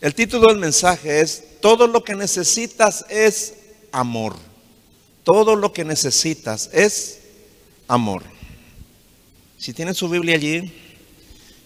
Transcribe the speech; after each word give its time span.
El 0.00 0.14
título 0.14 0.48
del 0.48 0.58
mensaje 0.58 1.20
es, 1.20 1.60
todo 1.60 1.86
lo 1.86 2.04
que 2.04 2.14
necesitas 2.14 3.04
es 3.08 3.54
amor. 3.92 4.36
Todo 5.24 5.56
lo 5.56 5.72
que 5.72 5.84
necesitas 5.84 6.70
es 6.72 7.20
amor. 7.88 8.22
Si 9.58 9.72
tienen 9.72 9.94
su 9.94 10.08
Biblia 10.08 10.36
allí 10.36 10.72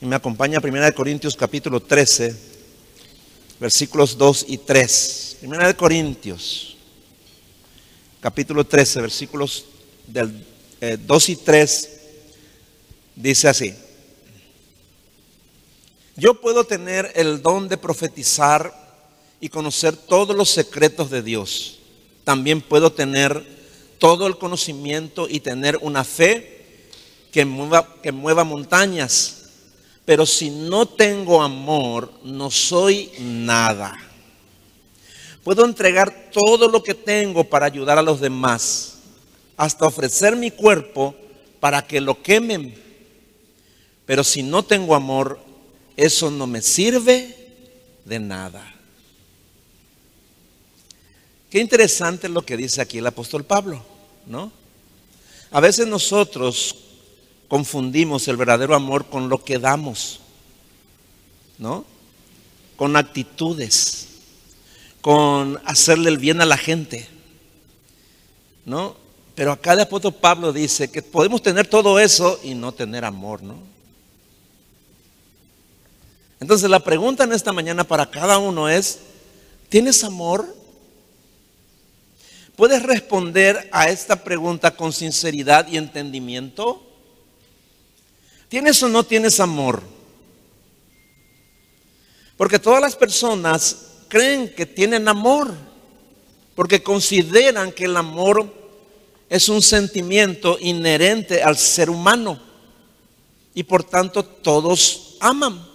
y 0.01 0.07
me 0.07 0.17
acompaña 0.17 0.59
a 0.59 0.67
1 0.67 0.95
Corintios 0.95 1.37
capítulo 1.37 1.81
13, 1.81 2.35
versículos 3.59 4.17
2 4.17 4.47
y 4.49 4.59
3. 4.59 5.37
1 5.43 5.77
Corintios 5.77 6.77
capítulo 8.21 8.65
13, 8.65 9.01
versículos 9.01 9.65
del 10.07 10.47
2 10.81 11.29
eh, 11.29 11.33
y 11.33 11.37
3, 11.37 11.91
dice 13.17 13.49
así. 13.49 13.75
Yo 16.21 16.35
puedo 16.35 16.65
tener 16.65 17.13
el 17.15 17.41
don 17.41 17.67
de 17.67 17.79
profetizar 17.79 18.75
y 19.41 19.49
conocer 19.49 19.97
todos 19.97 20.37
los 20.37 20.51
secretos 20.51 21.09
de 21.09 21.23
Dios. 21.23 21.79
También 22.25 22.61
puedo 22.61 22.93
tener 22.93 23.43
todo 23.99 24.27
el 24.27 24.37
conocimiento 24.37 25.27
y 25.31 25.41
tener 25.41 25.79
una 25.81 26.05
fe 26.05 26.91
que 27.33 27.47
mueva, 27.47 27.95
que 28.03 28.13
mueva 28.13 28.45
montañas. 28.45 29.45
Pero 30.05 30.27
si 30.27 30.51
no 30.51 30.85
tengo 30.85 31.41
amor, 31.41 32.13
no 32.23 32.51
soy 32.51 33.11
nada. 33.19 33.97
Puedo 35.43 35.65
entregar 35.65 36.29
todo 36.33 36.69
lo 36.69 36.83
que 36.83 36.93
tengo 36.93 37.45
para 37.45 37.65
ayudar 37.65 37.97
a 37.97 38.03
los 38.03 38.21
demás, 38.21 38.99
hasta 39.57 39.87
ofrecer 39.87 40.37
mi 40.37 40.51
cuerpo 40.51 41.15
para 41.61 41.87
que 41.87 41.99
lo 41.99 42.23
quemen. 42.23 42.75
Pero 44.05 44.23
si 44.23 44.43
no 44.43 44.63
tengo 44.63 44.95
amor, 44.95 45.49
eso 46.01 46.31
no 46.31 46.47
me 46.47 46.63
sirve 46.63 47.37
de 48.07 48.19
nada. 48.19 48.75
Qué 51.51 51.61
interesante 51.61 52.27
lo 52.31 52.41
que 52.41 52.57
dice 52.57 52.81
aquí 52.81 52.99
el 52.99 53.07
apóstol 53.07 53.45
Pablo, 53.45 53.85
¿no? 54.25 54.51
A 55.51 55.61
veces 55.61 55.87
nosotros 55.87 56.75
confundimos 57.49 58.27
el 58.29 58.39
verdadero 58.39 58.75
amor 58.75 59.11
con 59.11 59.29
lo 59.29 59.45
que 59.45 59.59
damos, 59.59 60.21
¿no? 61.59 61.85
Con 62.77 62.97
actitudes, 62.97 64.09
con 65.03 65.61
hacerle 65.67 66.09
el 66.09 66.17
bien 66.17 66.41
a 66.41 66.47
la 66.47 66.57
gente, 66.57 67.09
¿no? 68.65 68.97
Pero 69.35 69.53
acá 69.53 69.75
el 69.75 69.81
apóstol 69.81 70.15
Pablo 70.15 70.51
dice 70.51 70.91
que 70.91 71.03
podemos 71.03 71.43
tener 71.43 71.67
todo 71.67 72.01
eso 72.01 72.41
y 72.43 72.55
no 72.55 72.73
tener 72.73 73.05
amor, 73.05 73.43
¿no? 73.43 73.80
Entonces 76.41 76.71
la 76.71 76.81
pregunta 76.81 77.25
en 77.25 77.33
esta 77.33 77.53
mañana 77.53 77.85
para 77.85 78.11
cada 78.11 78.39
uno 78.39 78.69
es, 78.69 79.01
¿tienes 79.69 80.03
amor? 80.03 80.57
¿Puedes 82.57 82.83
responder 82.83 83.69
a 83.73 83.89
esta 83.91 84.25
pregunta 84.25 84.75
con 84.75 84.93
sinceridad 84.93 85.69
y 85.69 85.77
entendimiento? 85.77 86.83
¿Tienes 88.49 88.83
o 88.83 88.89
no 88.89 89.05
tienes 89.05 89.39
amor? 89.39 89.83
Porque 92.37 92.59
todas 92.59 92.81
las 92.81 92.97
personas 92.97 93.91
creen 94.09 94.53
que 94.55 94.65
tienen 94.65 95.09
amor, 95.09 95.55
porque 96.55 96.83
consideran 96.83 97.71
que 97.71 97.85
el 97.85 97.97
amor 97.97 98.53
es 99.29 99.49
un 99.49 99.63
sentimiento 99.63 100.59
inherente 100.61 101.43
al 101.43 101.57
ser 101.57 101.91
humano 101.91 102.41
y 103.55 103.63
por 103.63 103.85
tanto 103.85 104.25
todos 104.25 105.17
aman. 105.21 105.70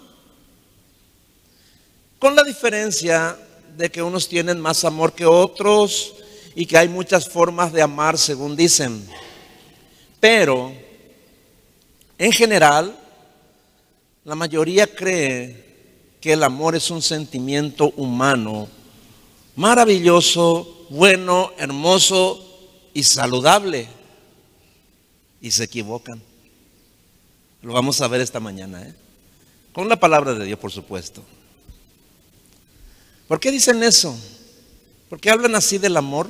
Con 2.18 2.34
la 2.34 2.42
diferencia 2.42 3.36
de 3.76 3.90
que 3.90 4.02
unos 4.02 4.28
tienen 4.28 4.58
más 4.58 4.84
amor 4.84 5.12
que 5.12 5.26
otros 5.26 6.14
y 6.54 6.64
que 6.64 6.78
hay 6.78 6.88
muchas 6.88 7.28
formas 7.28 7.72
de 7.72 7.82
amar 7.82 8.16
según 8.16 8.56
dicen. 8.56 9.06
Pero, 10.18 10.72
en 12.16 12.32
general, 12.32 12.98
la 14.24 14.34
mayoría 14.34 14.86
cree 14.86 15.66
que 16.20 16.32
el 16.32 16.42
amor 16.42 16.74
es 16.74 16.90
un 16.90 17.02
sentimiento 17.02 17.92
humano 17.96 18.66
maravilloso, 19.54 20.86
bueno, 20.88 21.52
hermoso 21.58 22.42
y 22.94 23.02
saludable. 23.02 23.88
Y 25.42 25.50
se 25.50 25.64
equivocan. 25.64 26.22
Lo 27.62 27.74
vamos 27.74 28.00
a 28.00 28.08
ver 28.08 28.22
esta 28.22 28.40
mañana, 28.40 28.82
¿eh? 28.82 28.94
con 29.72 29.88
la 29.88 29.96
palabra 30.00 30.32
de 30.34 30.46
Dios, 30.46 30.58
por 30.58 30.72
supuesto. 30.72 31.22
¿Por 33.28 33.40
qué 33.40 33.50
dicen 33.50 33.82
eso? 33.82 34.16
¿Por 35.08 35.20
qué 35.20 35.30
hablan 35.30 35.54
así 35.54 35.78
del 35.78 35.96
amor? 35.96 36.28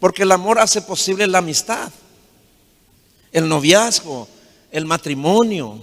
Porque 0.00 0.22
el 0.22 0.32
amor 0.32 0.58
hace 0.58 0.82
posible 0.82 1.26
la 1.26 1.38
amistad, 1.38 1.92
el 3.30 3.48
noviazgo, 3.48 4.28
el 4.70 4.84
matrimonio. 4.84 5.78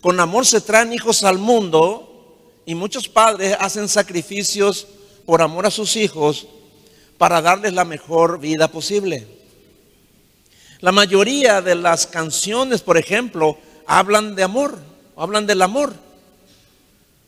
Con 0.00 0.20
amor 0.20 0.44
se 0.44 0.60
traen 0.60 0.92
hijos 0.92 1.24
al 1.24 1.38
mundo 1.38 2.08
y 2.66 2.74
muchos 2.74 3.08
padres 3.08 3.56
hacen 3.58 3.88
sacrificios 3.88 4.86
por 5.24 5.40
amor 5.40 5.66
a 5.66 5.70
sus 5.70 5.96
hijos 5.96 6.46
para 7.16 7.40
darles 7.40 7.72
la 7.72 7.84
mejor 7.84 8.38
vida 8.38 8.68
posible. 8.68 9.26
La 10.80 10.92
mayoría 10.92 11.62
de 11.62 11.76
las 11.76 12.06
canciones, 12.06 12.80
por 12.82 12.98
ejemplo, 12.98 13.56
hablan 13.86 14.34
de 14.34 14.42
amor, 14.42 14.78
hablan 15.16 15.46
del 15.46 15.62
amor. 15.62 15.94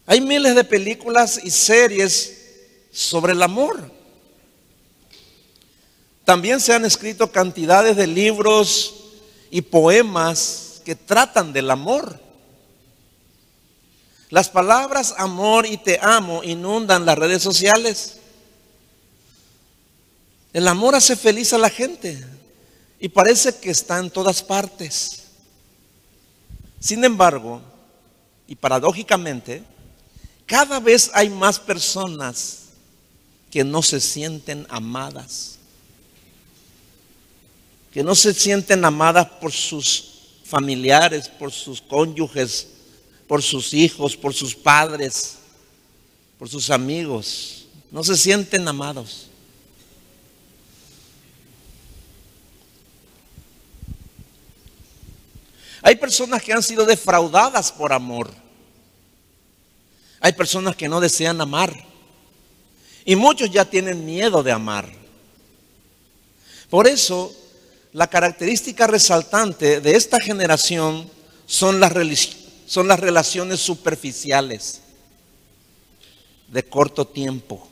Hay 0.06 0.20
miles 0.20 0.54
de 0.54 0.65
películas 0.65 1.41
y 1.42 1.50
series 1.50 2.44
sobre 2.92 3.32
el 3.32 3.42
amor. 3.42 3.91
También 6.25 6.60
se 6.60 6.72
han 6.72 6.84
escrito 6.84 7.31
cantidades 7.31 7.97
de 7.97 8.06
libros 8.06 8.94
y 9.50 9.62
poemas 9.62 10.82
que 10.84 10.94
tratan 10.94 11.53
del 11.53 11.70
amor. 11.70 12.20
Las 14.31 14.48
palabras 14.48 15.14
amor 15.16 15.66
y 15.66 15.76
te 15.76 15.98
amo 16.03 16.43
inundan 16.43 17.06
las 17.06 17.19
redes 17.19 17.43
sociales. 17.43 18.19
El 20.53 20.69
amor 20.69 20.94
hace 20.94 21.16
feliz 21.16 21.53
a 21.53 21.59
la 21.59 21.70
gente 21.70 22.25
y 23.00 23.09
parece 23.09 23.56
que 23.56 23.70
está 23.70 23.98
en 23.98 24.10
todas 24.10 24.43
partes. 24.43 25.25
Sin 26.81 27.04
embargo, 27.04 27.60
y 28.47 28.54
paradójicamente, 28.54 29.62
cada 30.47 30.81
vez 30.81 31.10
hay 31.15 31.31
más 31.31 31.59
personas 31.59 32.65
que 33.50 33.65
no 33.65 33.82
se 33.82 34.00
sienten 34.00 34.66
amadas, 34.69 35.59
que 37.93 38.03
no 38.03 38.15
se 38.15 38.34
sienten 38.34 38.84
amadas 38.84 39.27
por 39.41 39.53
sus 39.53 40.38
familiares, 40.44 41.28
por 41.28 41.53
sus 41.53 41.81
cónyuges, 41.81 42.66
por 43.27 43.43
sus 43.43 43.72
hijos, 43.72 44.16
por 44.16 44.34
sus 44.34 44.55
padres, 44.55 45.37
por 46.38 46.49
sus 46.49 46.71
amigos. 46.71 47.66
No 47.91 48.03
se 48.03 48.16
sienten 48.16 48.66
amados. 48.66 49.28
Hay 55.81 55.97
personas 55.97 56.43
que 56.43 56.53
han 56.53 56.62
sido 56.62 56.87
defraudadas 56.87 57.71
por 57.71 57.93
amor. 57.93 58.44
Hay 60.24 60.32
personas 60.32 60.74
que 60.74 60.88
no 60.88 61.00
desean 61.00 61.38
amar. 61.42 61.70
Y 63.04 63.14
muchos 63.14 63.50
ya 63.50 63.66
tienen 63.66 64.06
miedo 64.06 64.42
de 64.42 64.52
amar. 64.52 64.90
Por 66.70 66.86
eso, 66.86 67.30
la 67.92 68.06
característica 68.06 68.86
resaltante 68.86 69.82
de 69.82 69.94
esta 69.94 70.18
generación 70.18 71.10
son 71.44 71.78
las, 71.78 71.92
son 72.66 72.88
las 72.88 73.00
relaciones 73.00 73.60
superficiales 73.60 74.80
de 76.48 76.62
corto 76.62 77.06
tiempo. 77.06 77.69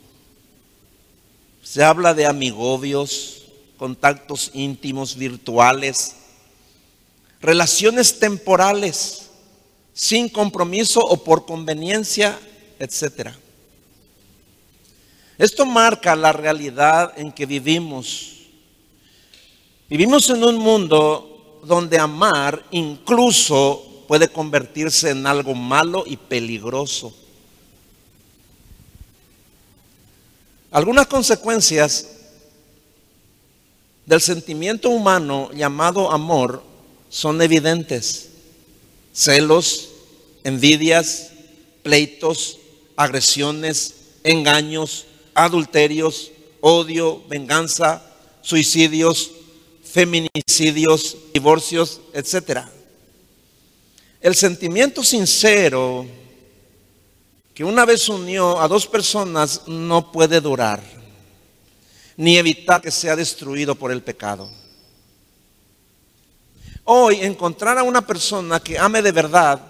Se 1.63 1.83
habla 1.83 2.13
de 2.13 2.27
amigobios, 2.27 3.45
contactos 3.77 4.51
íntimos 4.53 5.15
virtuales, 5.15 6.17
relaciones 7.41 8.19
temporales 8.19 9.22
sin 9.93 10.27
compromiso 10.27 10.99
o 10.99 11.23
por 11.23 11.45
conveniencia, 11.45 12.39
etc. 12.79 13.29
Esto 15.37 15.65
marca 15.65 16.15
la 16.15 16.33
realidad 16.33 17.13
en 17.15 17.31
que 17.31 17.45
vivimos. 17.45 18.47
Vivimos 19.89 20.29
en 20.29 20.43
un 20.43 20.57
mundo 20.57 21.61
donde 21.63 21.99
amar 21.99 22.65
incluso 22.71 24.03
puede 24.07 24.27
convertirse 24.27 25.11
en 25.11 25.25
algo 25.27 25.53
malo 25.53 26.03
y 26.05 26.17
peligroso. 26.17 27.15
Algunas 30.71 31.05
consecuencias 31.05 32.07
del 34.07 34.19
sentimiento 34.19 34.89
humano 34.89 35.51
llamado 35.53 36.11
amor 36.11 36.63
son 37.09 37.41
evidentes 37.41 38.32
celos, 39.13 39.89
envidias, 40.43 41.31
pleitos, 41.83 42.57
agresiones, 42.95 43.95
engaños, 44.23 45.05
adulterios, 45.33 46.31
odio, 46.61 47.23
venganza, 47.27 48.03
suicidios, 48.41 49.31
feminicidios, 49.83 51.17
divorcios, 51.33 52.01
etc. 52.13 52.61
El 54.19 54.35
sentimiento 54.35 55.03
sincero 55.03 56.05
que 57.53 57.63
una 57.63 57.85
vez 57.85 58.09
unió 58.09 58.59
a 58.59 58.67
dos 58.67 58.87
personas 58.87 59.67
no 59.67 60.11
puede 60.11 60.41
durar, 60.41 60.81
ni 62.17 62.37
evitar 62.37 62.81
que 62.81 62.89
sea 62.89 63.15
destruido 63.15 63.75
por 63.75 63.91
el 63.91 64.01
pecado. 64.01 64.49
Hoy 66.85 67.21
encontrar 67.21 67.77
a 67.77 67.83
una 67.83 68.05
persona 68.05 68.59
que 68.59 68.77
ame 68.77 69.01
de 69.01 69.11
verdad 69.11 69.61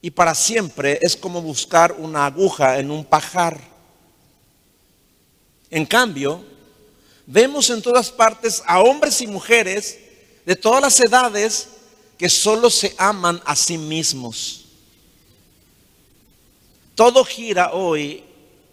y 0.00 0.10
para 0.10 0.34
siempre 0.34 0.98
es 1.02 1.16
como 1.16 1.42
buscar 1.42 1.92
una 1.98 2.26
aguja 2.26 2.78
en 2.78 2.90
un 2.90 3.04
pajar. 3.04 3.60
En 5.70 5.84
cambio, 5.86 6.44
vemos 7.26 7.70
en 7.70 7.82
todas 7.82 8.10
partes 8.10 8.62
a 8.66 8.80
hombres 8.80 9.20
y 9.20 9.26
mujeres 9.26 9.98
de 10.44 10.56
todas 10.56 10.80
las 10.80 10.98
edades 11.00 11.68
que 12.18 12.28
solo 12.28 12.70
se 12.70 12.94
aman 12.98 13.40
a 13.44 13.54
sí 13.54 13.76
mismos. 13.78 14.64
Todo 16.94 17.24
gira 17.24 17.72
hoy 17.72 18.24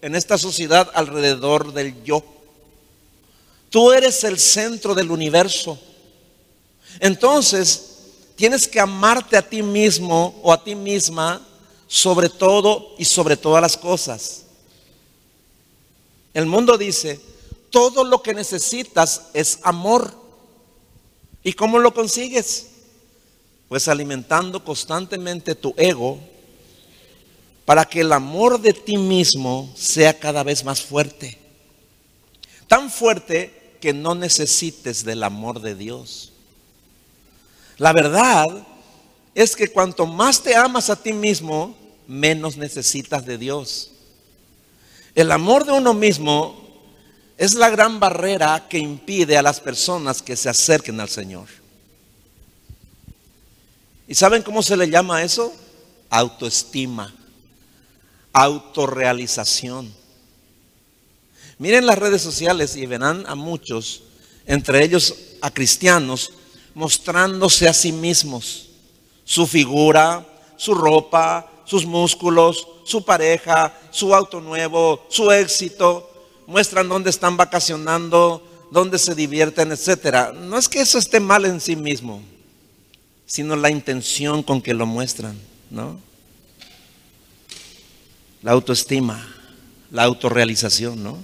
en 0.02 0.14
esta 0.14 0.38
sociedad 0.38 0.90
alrededor 0.94 1.72
del 1.72 2.02
yo. 2.02 2.24
Tú 3.70 3.92
eres 3.92 4.24
el 4.24 4.38
centro 4.38 4.94
del 4.94 5.10
universo. 5.10 5.78
Entonces, 6.98 7.98
tienes 8.36 8.66
que 8.66 8.80
amarte 8.80 9.36
a 9.36 9.48
ti 9.48 9.62
mismo 9.62 10.40
o 10.42 10.52
a 10.52 10.64
ti 10.64 10.74
misma 10.74 11.46
sobre 11.86 12.28
todo 12.28 12.94
y 12.98 13.04
sobre 13.04 13.36
todas 13.36 13.60
las 13.60 13.76
cosas. 13.76 14.44
El 16.32 16.46
mundo 16.46 16.78
dice, 16.78 17.20
todo 17.70 18.04
lo 18.04 18.22
que 18.22 18.34
necesitas 18.34 19.22
es 19.34 19.58
amor. 19.62 20.14
¿Y 21.42 21.52
cómo 21.52 21.78
lo 21.78 21.94
consigues? 21.94 22.68
Pues 23.68 23.88
alimentando 23.88 24.64
constantemente 24.64 25.54
tu 25.54 25.74
ego 25.76 26.18
para 27.64 27.84
que 27.84 28.00
el 28.00 28.12
amor 28.12 28.60
de 28.60 28.72
ti 28.72 28.96
mismo 28.96 29.72
sea 29.76 30.18
cada 30.18 30.42
vez 30.42 30.64
más 30.64 30.82
fuerte. 30.82 31.38
Tan 32.66 32.90
fuerte 32.90 33.76
que 33.80 33.92
no 33.92 34.14
necesites 34.14 35.04
del 35.04 35.22
amor 35.22 35.60
de 35.60 35.74
Dios. 35.74 36.29
La 37.80 37.94
verdad 37.94 38.46
es 39.34 39.56
que 39.56 39.68
cuanto 39.68 40.06
más 40.06 40.42
te 40.42 40.54
amas 40.54 40.90
a 40.90 41.02
ti 41.02 41.14
mismo, 41.14 41.74
menos 42.06 42.58
necesitas 42.58 43.24
de 43.24 43.38
Dios. 43.38 43.92
El 45.14 45.32
amor 45.32 45.64
de 45.64 45.72
uno 45.72 45.94
mismo 45.94 46.62
es 47.38 47.54
la 47.54 47.70
gran 47.70 47.98
barrera 47.98 48.66
que 48.68 48.76
impide 48.76 49.38
a 49.38 49.42
las 49.42 49.60
personas 49.60 50.20
que 50.20 50.36
se 50.36 50.50
acerquen 50.50 51.00
al 51.00 51.08
Señor. 51.08 51.48
¿Y 54.06 54.14
saben 54.14 54.42
cómo 54.42 54.62
se 54.62 54.76
le 54.76 54.90
llama 54.90 55.22
eso? 55.22 55.50
Autoestima, 56.10 57.14
autorrealización. 58.34 59.90
Miren 61.56 61.86
las 61.86 61.98
redes 61.98 62.20
sociales 62.20 62.76
y 62.76 62.84
verán 62.84 63.24
a 63.26 63.34
muchos, 63.34 64.02
entre 64.44 64.84
ellos 64.84 65.14
a 65.40 65.50
cristianos, 65.50 66.34
mostrándose 66.74 67.68
a 67.68 67.74
sí 67.74 67.92
mismos, 67.92 68.68
su 69.24 69.46
figura, 69.46 70.26
su 70.56 70.74
ropa, 70.74 71.50
sus 71.64 71.86
músculos, 71.86 72.66
su 72.84 73.04
pareja, 73.04 73.72
su 73.90 74.14
auto 74.14 74.40
nuevo, 74.40 75.06
su 75.08 75.30
éxito, 75.30 76.10
muestran 76.46 76.88
dónde 76.88 77.10
están 77.10 77.36
vacacionando, 77.36 78.46
dónde 78.70 78.98
se 78.98 79.14
divierten, 79.14 79.72
etcétera. 79.72 80.32
No 80.32 80.58
es 80.58 80.68
que 80.68 80.80
eso 80.80 80.98
esté 80.98 81.20
mal 81.20 81.44
en 81.44 81.60
sí 81.60 81.76
mismo, 81.76 82.22
sino 83.26 83.54
la 83.56 83.70
intención 83.70 84.42
con 84.42 84.60
que 84.60 84.74
lo 84.74 84.86
muestran, 84.86 85.38
¿no? 85.70 86.00
La 88.42 88.52
autoestima, 88.52 89.32
la 89.90 90.04
autorrealización, 90.04 91.02
¿no? 91.02 91.18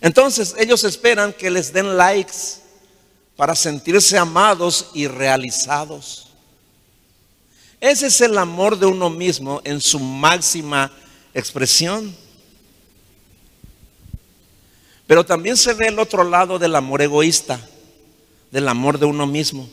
Entonces 0.00 0.54
ellos 0.58 0.82
esperan 0.84 1.32
que 1.32 1.50
les 1.50 1.72
den 1.72 1.96
likes 1.96 2.60
para 3.40 3.56
sentirse 3.56 4.18
amados 4.18 4.90
y 4.92 5.06
realizados. 5.06 6.26
Ese 7.80 8.08
es 8.08 8.20
el 8.20 8.36
amor 8.36 8.78
de 8.78 8.84
uno 8.84 9.08
mismo 9.08 9.62
en 9.64 9.80
su 9.80 9.98
máxima 9.98 10.92
expresión. 11.32 12.14
Pero 15.06 15.24
también 15.24 15.56
se 15.56 15.72
ve 15.72 15.86
el 15.86 15.98
otro 15.98 16.22
lado 16.22 16.58
del 16.58 16.76
amor 16.76 17.00
egoísta, 17.00 17.58
del 18.50 18.68
amor 18.68 18.98
de 18.98 19.06
uno 19.06 19.26
mismo. 19.26 19.66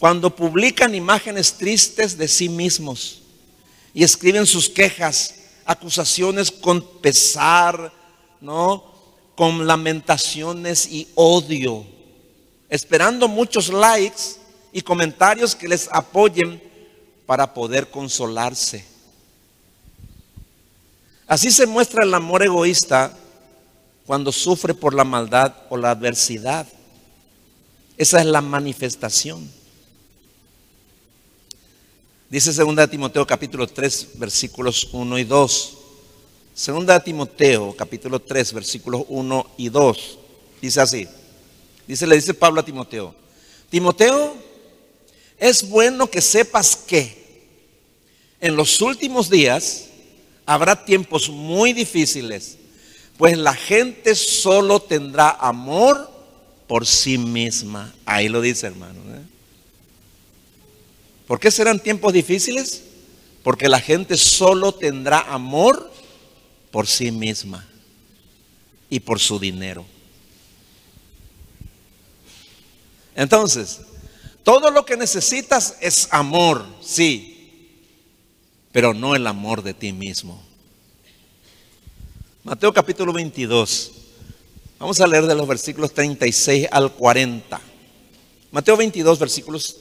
Cuando 0.00 0.34
publican 0.34 0.92
imágenes 0.92 1.52
tristes 1.52 2.18
de 2.18 2.26
sí 2.26 2.48
mismos 2.48 3.22
y 3.94 4.02
escriben 4.02 4.44
sus 4.44 4.68
quejas, 4.68 5.36
acusaciones 5.64 6.50
con 6.50 6.84
pesar, 6.98 7.92
¿no? 8.40 8.92
Con 9.36 9.68
lamentaciones 9.68 10.88
y 10.90 11.06
odio, 11.14 11.94
esperando 12.68 13.28
muchos 13.28 13.68
likes 13.68 14.36
y 14.72 14.82
comentarios 14.82 15.54
que 15.54 15.68
les 15.68 15.88
apoyen 15.90 16.62
para 17.24 17.52
poder 17.52 17.90
consolarse. 17.90 18.84
Así 21.26 21.50
se 21.50 21.66
muestra 21.66 22.04
el 22.04 22.14
amor 22.14 22.42
egoísta 22.42 23.16
cuando 24.06 24.30
sufre 24.30 24.74
por 24.74 24.94
la 24.94 25.04
maldad 25.04 25.54
o 25.68 25.76
la 25.76 25.90
adversidad. 25.90 26.66
Esa 27.96 28.20
es 28.20 28.26
la 28.26 28.40
manifestación. 28.40 29.50
Dice 32.28 32.52
2 32.52 32.90
Timoteo 32.90 33.26
capítulo 33.26 33.66
3 33.66 34.10
versículos 34.14 34.88
1 34.92 35.18
y 35.18 35.24
2. 35.24 35.78
2 36.66 37.04
Timoteo 37.04 37.74
capítulo 37.76 38.20
3 38.20 38.52
versículos 38.52 39.04
1 39.08 39.46
y 39.56 39.68
2. 39.68 40.18
Dice 40.60 40.80
así. 40.80 41.08
Dice, 41.86 42.06
le 42.06 42.16
dice 42.16 42.34
Pablo 42.34 42.60
a 42.60 42.64
Timoteo. 42.64 43.14
Timoteo, 43.70 44.34
es 45.38 45.68
bueno 45.68 46.08
que 46.10 46.20
sepas 46.20 46.76
que 46.76 47.26
en 48.40 48.56
los 48.56 48.80
últimos 48.80 49.30
días 49.30 49.86
habrá 50.44 50.84
tiempos 50.84 51.28
muy 51.28 51.72
difíciles 51.72 52.58
pues 53.16 53.38
la 53.38 53.54
gente 53.54 54.14
solo 54.14 54.80
tendrá 54.80 55.30
amor 55.30 56.10
por 56.66 56.86
sí 56.86 57.16
misma. 57.18 57.94
Ahí 58.04 58.28
lo 58.28 58.40
dice 58.40 58.66
hermano. 58.66 59.00
¿eh? 59.14 59.22
¿Por 61.26 61.40
qué 61.40 61.50
serán 61.50 61.80
tiempos 61.80 62.12
difíciles? 62.12 62.82
Porque 63.42 63.68
la 63.68 63.80
gente 63.80 64.16
solo 64.16 64.72
tendrá 64.72 65.20
amor 65.20 65.90
por 66.70 66.86
sí 66.86 67.10
misma 67.10 67.66
y 68.90 69.00
por 69.00 69.18
su 69.18 69.38
dinero. 69.38 69.86
Entonces, 73.16 73.80
todo 74.44 74.70
lo 74.70 74.84
que 74.84 74.96
necesitas 74.96 75.76
es 75.80 76.06
amor, 76.12 76.64
sí, 76.80 77.80
pero 78.70 78.92
no 78.92 79.16
el 79.16 79.26
amor 79.26 79.62
de 79.62 79.74
ti 79.74 79.92
mismo. 79.92 80.40
Mateo 82.44 82.72
capítulo 82.72 83.12
22. 83.12 83.92
Vamos 84.78 85.00
a 85.00 85.06
leer 85.06 85.26
de 85.26 85.34
los 85.34 85.48
versículos 85.48 85.92
36 85.94 86.68
al 86.70 86.92
40. 86.92 87.60
Mateo 88.52 88.76
22, 88.76 89.18
versículos 89.18 89.78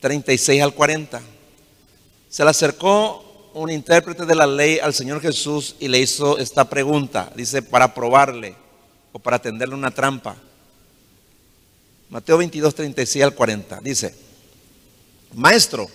36 0.00 0.62
al 0.62 0.74
40. 0.74 1.22
Se 2.28 2.44
le 2.44 2.50
acercó 2.50 3.50
un 3.54 3.70
intérprete 3.70 4.26
de 4.26 4.34
la 4.34 4.46
ley 4.46 4.78
al 4.78 4.92
Señor 4.92 5.22
Jesús 5.22 5.74
y 5.80 5.88
le 5.88 5.98
hizo 5.98 6.36
esta 6.38 6.68
pregunta. 6.68 7.32
Dice, 7.34 7.62
para 7.62 7.94
probarle 7.94 8.54
o 9.12 9.18
para 9.18 9.38
tenderle 9.38 9.74
una 9.74 9.90
trampa. 9.90 10.36
Mateo 12.10 12.38
22, 12.38 12.74
36 12.74 13.24
al 13.24 13.34
40. 13.34 13.80
Dice, 13.82 14.14
Maestro, 15.34 15.88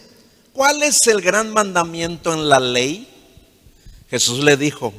¿cuál 0.53 0.84
es 0.84 1.08
el 1.08 1.22
gran 1.22 1.51
mandamiento 1.51 2.34
en 2.34 2.48
la 2.48 2.60
ley? 2.60 3.08
Jesús 4.10 4.43
le 4.43 4.58
dijo, 4.58 4.93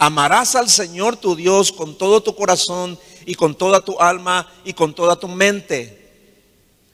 Amarás 0.00 0.54
al 0.54 0.68
Señor 0.68 1.16
tu 1.16 1.34
Dios 1.34 1.72
con 1.72 1.98
todo 1.98 2.22
tu 2.22 2.36
corazón 2.36 2.96
y 3.26 3.34
con 3.34 3.56
toda 3.56 3.84
tu 3.84 3.98
alma 3.98 4.48
y 4.64 4.72
con 4.72 4.94
toda 4.94 5.18
tu 5.18 5.26
mente. 5.26 5.98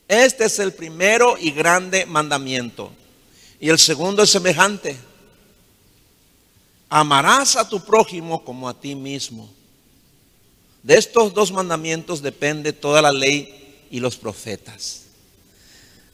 Este 0.09 0.47
es 0.47 0.59
el 0.59 0.73
primero 0.73 1.37
y 1.38 1.50
grande 1.50 2.06
mandamiento. 2.06 2.90
Y 3.61 3.68
el 3.68 3.78
segundo 3.78 4.23
es 4.23 4.30
semejante. 4.30 4.97
Amarás 6.88 7.56
a 7.56 7.68
tu 7.68 7.80
prójimo 7.80 8.42
como 8.42 8.71
a 8.71 8.80
ti 8.80 8.94
mismo. 8.94 9.50
De 10.85 10.97
estos 10.97 11.33
dos 11.33 11.50
mandamientos 11.50 12.21
depende 12.21 12.75
toda 12.75 13.00
la 13.00 13.11
ley 13.11 13.87
y 13.91 14.00
los 14.00 14.17
profetas. 14.17 15.05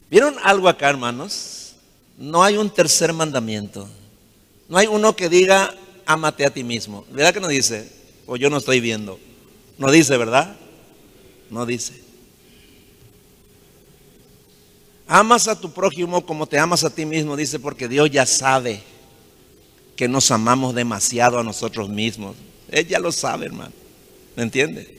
¿Vieron 0.09 0.37
algo 0.45 0.69
acá, 0.69 0.89
hermanos? 0.89 1.73
No 2.17 2.45
hay 2.45 2.57
un 2.57 2.71
tercer 2.71 3.13
mandamiento. 3.13 3.89
No 4.69 4.79
hay 4.79 4.87
uno 4.87 5.17
que 5.17 5.29
diga, 5.29 5.75
ámate 6.07 6.47
a 6.47 6.51
ti 6.51 6.63
mismo. 6.63 7.05
¿Verdad 7.11 7.35
que 7.35 7.41
no 7.41 7.49
dice? 7.49 7.91
O 8.27 8.37
yo 8.37 8.49
no 8.49 8.59
estoy 8.59 8.79
viendo. 8.79 9.19
No 9.77 9.91
dice, 9.91 10.17
¿verdad? 10.17 10.57
No 11.51 11.67
dice. 11.67 12.01
Amas 15.09 15.49
a 15.49 15.61
tu 15.61 15.73
prójimo 15.73 16.25
como 16.25 16.47
te 16.47 16.61
amas 16.61 16.85
a 16.85 16.95
ti 16.95 17.05
mismo, 17.05 17.37
dice, 17.37 17.59
porque 17.59 17.89
Dios 17.89 18.09
ya 18.13 18.25
sabe 18.25 18.81
que 19.97 20.07
nos 20.07 20.31
amamos 20.31 20.77
demasiado 20.77 21.41
a 21.41 21.43
nosotros 21.43 21.89
mismos. 21.89 22.37
Él 22.69 22.87
ya 22.87 23.01
lo 23.01 23.11
sabe, 23.11 23.47
hermano. 23.47 23.73
¿Me 24.37 24.43
entiende? 24.43 24.99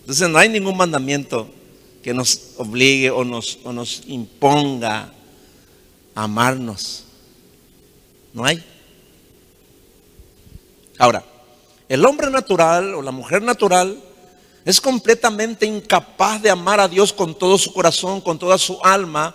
Entonces 0.00 0.28
no 0.28 0.38
hay 0.38 0.48
ningún 0.48 0.76
mandamiento 0.76 1.48
que 2.02 2.14
nos 2.14 2.52
obligue 2.56 3.10
o 3.10 3.24
nos, 3.24 3.58
o 3.64 3.72
nos 3.72 4.02
imponga 4.06 5.12
a 6.14 6.24
amarnos. 6.24 7.04
No 8.32 8.44
hay. 8.44 8.64
Ahora, 10.98 11.24
el 11.88 12.04
hombre 12.04 12.30
natural 12.30 12.94
o 12.94 13.02
la 13.02 13.10
mujer 13.10 13.42
natural 13.42 14.02
es 14.64 14.80
completamente 14.80 15.66
incapaz 15.66 16.42
de 16.42 16.50
amar 16.50 16.80
a 16.80 16.88
Dios 16.88 17.12
con 17.12 17.36
todo 17.36 17.56
su 17.58 17.72
corazón, 17.72 18.20
con 18.20 18.38
toda 18.38 18.58
su 18.58 18.78
alma 18.82 19.34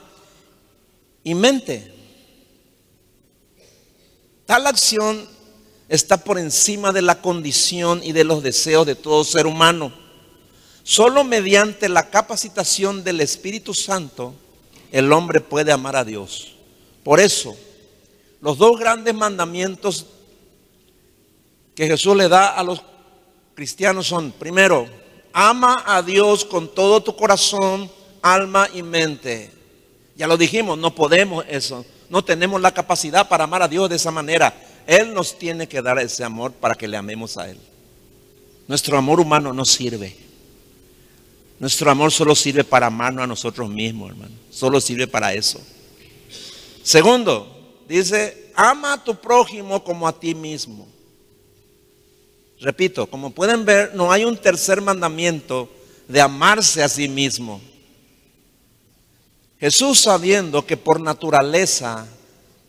y 1.24 1.34
mente. 1.34 1.94
Tal 4.46 4.68
acción 4.68 5.28
está 5.90 6.18
por 6.18 6.40
encima 6.40 6.92
de 6.92 7.02
la 7.02 7.22
condición 7.22 8.02
y 8.04 8.12
de 8.12 8.24
los 8.24 8.44
deseos 8.44 8.86
de 8.86 8.96
todo 8.96 9.24
ser 9.24 9.48
humano. 9.48 9.94
Solo 10.84 11.24
mediante 11.24 11.90
la 11.90 12.10
capacitación 12.10 13.04
del 13.04 13.22
Espíritu 13.22 13.74
Santo 13.74 14.34
el 14.92 15.12
hombre 15.12 15.42
puede 15.42 15.72
amar 15.72 15.96
a 15.96 16.06
Dios. 16.06 16.54
Por 17.04 17.20
eso, 17.20 17.56
los 18.42 18.58
dos 18.58 18.80
grandes 18.80 19.14
mandamientos 19.14 20.06
que 21.76 21.88
Jesús 21.88 22.16
le 22.16 22.30
da 22.30 22.50
a 22.50 22.64
los 22.64 22.82
cristianos 23.56 24.08
son, 24.08 24.32
primero, 24.32 24.88
ama 25.34 25.84
a 25.86 26.02
Dios 26.02 26.46
con 26.46 26.74
todo 26.74 27.04
tu 27.04 27.16
corazón, 27.16 27.92
alma 28.22 28.70
y 28.74 28.84
mente. 28.84 29.52
Ya 30.16 30.28
lo 30.28 30.38
dijimos, 30.38 30.78
no 30.78 30.96
podemos 30.96 31.44
eso. 31.50 31.86
No 32.10 32.24
tenemos 32.24 32.62
la 32.62 32.74
capacidad 32.74 33.28
para 33.28 33.44
amar 33.44 33.62
a 33.62 33.68
Dios 33.68 33.90
de 33.90 33.98
esa 33.98 34.12
manera. 34.12 34.54
Él 34.88 35.14
nos 35.14 35.38
tiene 35.38 35.68
que 35.68 35.82
dar 35.82 35.98
ese 36.00 36.24
amor 36.24 36.52
para 36.54 36.76
que 36.76 36.88
le 36.88 36.98
amemos 36.98 37.38
a 37.38 37.50
Él. 37.50 37.58
Nuestro 38.68 38.98
amor 38.98 39.20
humano 39.20 39.54
no 39.54 39.66
sirve. 39.66 40.16
Nuestro 41.60 41.90
amor 41.90 42.12
solo 42.12 42.36
sirve 42.36 42.64
para 42.64 42.88
amarnos 42.88 43.24
a 43.24 43.28
nosotros 43.28 43.70
mismos, 43.70 44.12
hermano. 44.12 44.36
Solo 44.50 44.82
sirve 44.82 45.08
para 45.08 45.34
eso. 45.34 45.62
Segundo, 46.84 47.82
dice, 47.88 48.52
ama 48.56 48.94
a 48.94 49.04
tu 49.04 49.16
prójimo 49.16 49.84
como 49.84 50.08
a 50.08 50.20
ti 50.20 50.36
mismo. 50.36 50.88
Repito, 52.60 53.08
como 53.08 53.32
pueden 53.32 53.66
ver, 53.66 53.96
no 53.96 54.12
hay 54.12 54.26
un 54.26 54.38
tercer 54.38 54.82
mandamiento 54.82 55.70
de 56.08 56.22
amarse 56.22 56.84
a 56.84 56.90
sí 56.90 57.08
mismo. 57.08 57.62
Jesús 59.60 60.00
sabiendo 60.00 60.66
que 60.66 60.78
por 60.78 61.00
naturaleza 61.00 62.08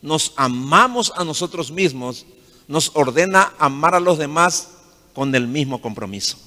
nos 0.06 0.32
amamos 0.36 1.12
a 1.16 1.24
nosotros 1.24 1.72
mismos, 1.72 2.26
nos 2.68 2.92
ordena 2.94 3.52
amar 3.58 3.96
a 3.96 4.00
los 4.00 4.18
demás 4.18 4.68
con 5.12 5.34
el 5.34 5.48
mismo 5.48 5.80
compromiso. 5.80 6.38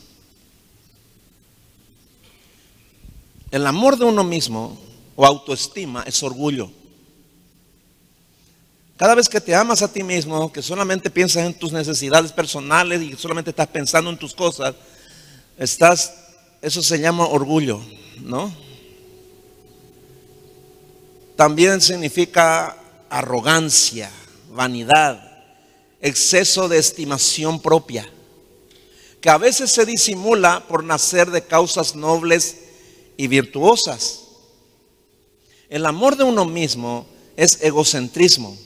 El 3.52 3.68
amor 3.68 3.98
de 3.98 4.06
uno 4.06 4.24
mismo 4.24 4.80
o 5.18 5.26
autoestima 5.26 6.04
es 6.04 6.24
orgullo. 6.24 6.72
Cada 8.96 9.14
vez 9.14 9.28
que 9.28 9.42
te 9.42 9.54
amas 9.54 9.82
a 9.82 9.92
ti 9.92 10.04
mismo, 10.04 10.54
que 10.54 10.62
solamente 10.62 11.10
piensas 11.10 11.46
en 11.46 11.54
tus 11.54 11.74
necesidades 11.74 12.32
personales 12.32 13.02
y 13.02 13.14
solamente 13.18 13.50
estás 13.50 13.68
pensando 13.68 14.10
en 14.10 14.18
tus 14.18 14.34
cosas, 14.34 14.74
estás, 15.58 16.14
eso 16.62 16.82
se 16.82 16.98
llama 16.98 17.28
orgullo, 17.28 17.82
¿no? 18.22 18.54
También 21.36 21.82
significa 21.82 22.79
arrogancia, 23.10 24.12
vanidad, 24.52 25.30
exceso 26.02 26.68
de 26.68 26.78
estimación 26.78 27.62
propia, 27.62 28.10
que 29.22 29.30
a 29.30 29.38
veces 29.38 29.72
se 29.72 29.86
disimula 29.86 30.66
por 30.68 30.84
nacer 30.84 31.30
de 31.32 31.44
causas 31.44 31.96
nobles 31.96 32.58
y 33.18 33.28
virtuosas. 33.28 34.22
El 35.70 35.86
amor 35.86 36.16
de 36.16 36.24
uno 36.24 36.46
mismo 36.46 37.06
es 37.36 37.60
egocentrismo, 37.62 38.58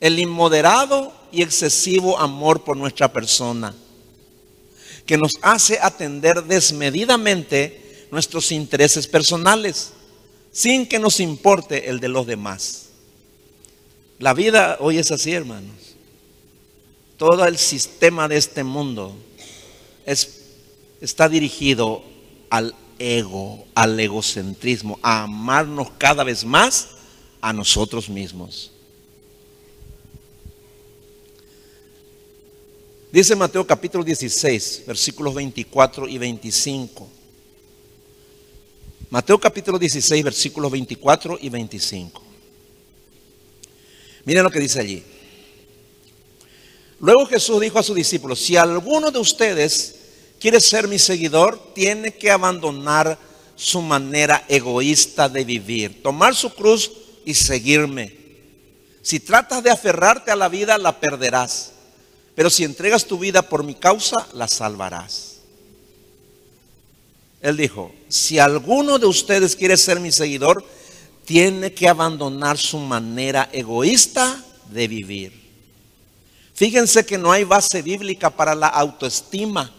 el 0.00 0.18
inmoderado 0.18 1.12
y 1.32 1.42
excesivo 1.42 2.18
amor 2.18 2.62
por 2.62 2.76
nuestra 2.76 3.12
persona, 3.12 3.74
que 5.06 5.18
nos 5.18 5.32
hace 5.42 5.78
atender 5.80 6.44
desmedidamente 6.44 8.06
nuestros 8.10 8.52
intereses 8.52 9.06
personales, 9.06 9.92
sin 10.52 10.86
que 10.86 10.98
nos 10.98 11.20
importe 11.20 11.88
el 11.88 12.00
de 12.00 12.08
los 12.08 12.26
demás. 12.26 12.83
La 14.24 14.32
vida 14.32 14.78
hoy 14.80 14.96
es 14.96 15.10
así, 15.10 15.34
hermanos. 15.34 15.96
Todo 17.18 17.44
el 17.44 17.58
sistema 17.58 18.26
de 18.26 18.38
este 18.38 18.64
mundo 18.64 19.14
es, 20.06 20.44
está 21.02 21.28
dirigido 21.28 22.02
al 22.48 22.74
ego, 22.98 23.66
al 23.74 24.00
egocentrismo, 24.00 24.98
a 25.02 25.24
amarnos 25.24 25.90
cada 25.98 26.24
vez 26.24 26.42
más 26.42 26.88
a 27.42 27.52
nosotros 27.52 28.08
mismos. 28.08 28.72
Dice 33.12 33.36
Mateo 33.36 33.66
capítulo 33.66 34.02
16, 34.02 34.84
versículos 34.86 35.34
24 35.34 36.08
y 36.08 36.16
25. 36.16 37.08
Mateo 39.10 39.38
capítulo 39.38 39.78
16, 39.78 40.24
versículos 40.24 40.72
24 40.72 41.36
y 41.42 41.50
25. 41.50 42.23
Miren 44.24 44.44
lo 44.44 44.50
que 44.50 44.60
dice 44.60 44.80
allí. 44.80 45.02
Luego 47.00 47.26
Jesús 47.26 47.60
dijo 47.60 47.78
a 47.78 47.82
sus 47.82 47.96
discípulos, 47.96 48.40
si 48.40 48.56
alguno 48.56 49.10
de 49.10 49.18
ustedes 49.18 49.96
quiere 50.40 50.60
ser 50.60 50.88
mi 50.88 50.98
seguidor, 50.98 51.72
tiene 51.74 52.14
que 52.14 52.30
abandonar 52.30 53.18
su 53.56 53.82
manera 53.82 54.44
egoísta 54.48 55.28
de 55.28 55.44
vivir, 55.44 56.02
tomar 56.02 56.34
su 56.34 56.50
cruz 56.50 56.90
y 57.24 57.34
seguirme. 57.34 58.16
Si 59.02 59.20
tratas 59.20 59.62
de 59.62 59.70
aferrarte 59.70 60.30
a 60.30 60.36
la 60.36 60.48
vida, 60.48 60.78
la 60.78 60.98
perderás. 60.98 61.72
Pero 62.34 62.50
si 62.50 62.64
entregas 62.64 63.04
tu 63.04 63.18
vida 63.18 63.42
por 63.42 63.62
mi 63.62 63.74
causa, 63.74 64.26
la 64.32 64.48
salvarás. 64.48 65.34
Él 67.40 67.58
dijo, 67.58 67.94
si 68.08 68.38
alguno 68.38 68.98
de 68.98 69.06
ustedes 69.06 69.54
quiere 69.54 69.76
ser 69.76 70.00
mi 70.00 70.10
seguidor, 70.10 70.64
tiene 71.24 71.72
que 71.72 71.88
abandonar 71.88 72.58
su 72.58 72.78
manera 72.78 73.48
egoísta 73.52 74.42
de 74.70 74.88
vivir. 74.88 75.44
Fíjense 76.54 77.04
que 77.04 77.18
no 77.18 77.32
hay 77.32 77.44
base 77.44 77.82
bíblica 77.82 78.30
para 78.30 78.54
la 78.54 78.68
autoestima 78.68 79.72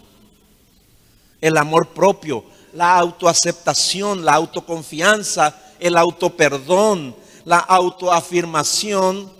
el 1.41 1.57
amor 1.57 1.89
propio, 1.89 2.43
la 2.73 2.97
autoaceptación, 2.97 4.25
la 4.25 4.33
autoconfianza, 4.33 5.55
el 5.79 5.95
autoperdón, 5.95 7.15
la 7.43 7.59
autoafirmación, 7.59 9.31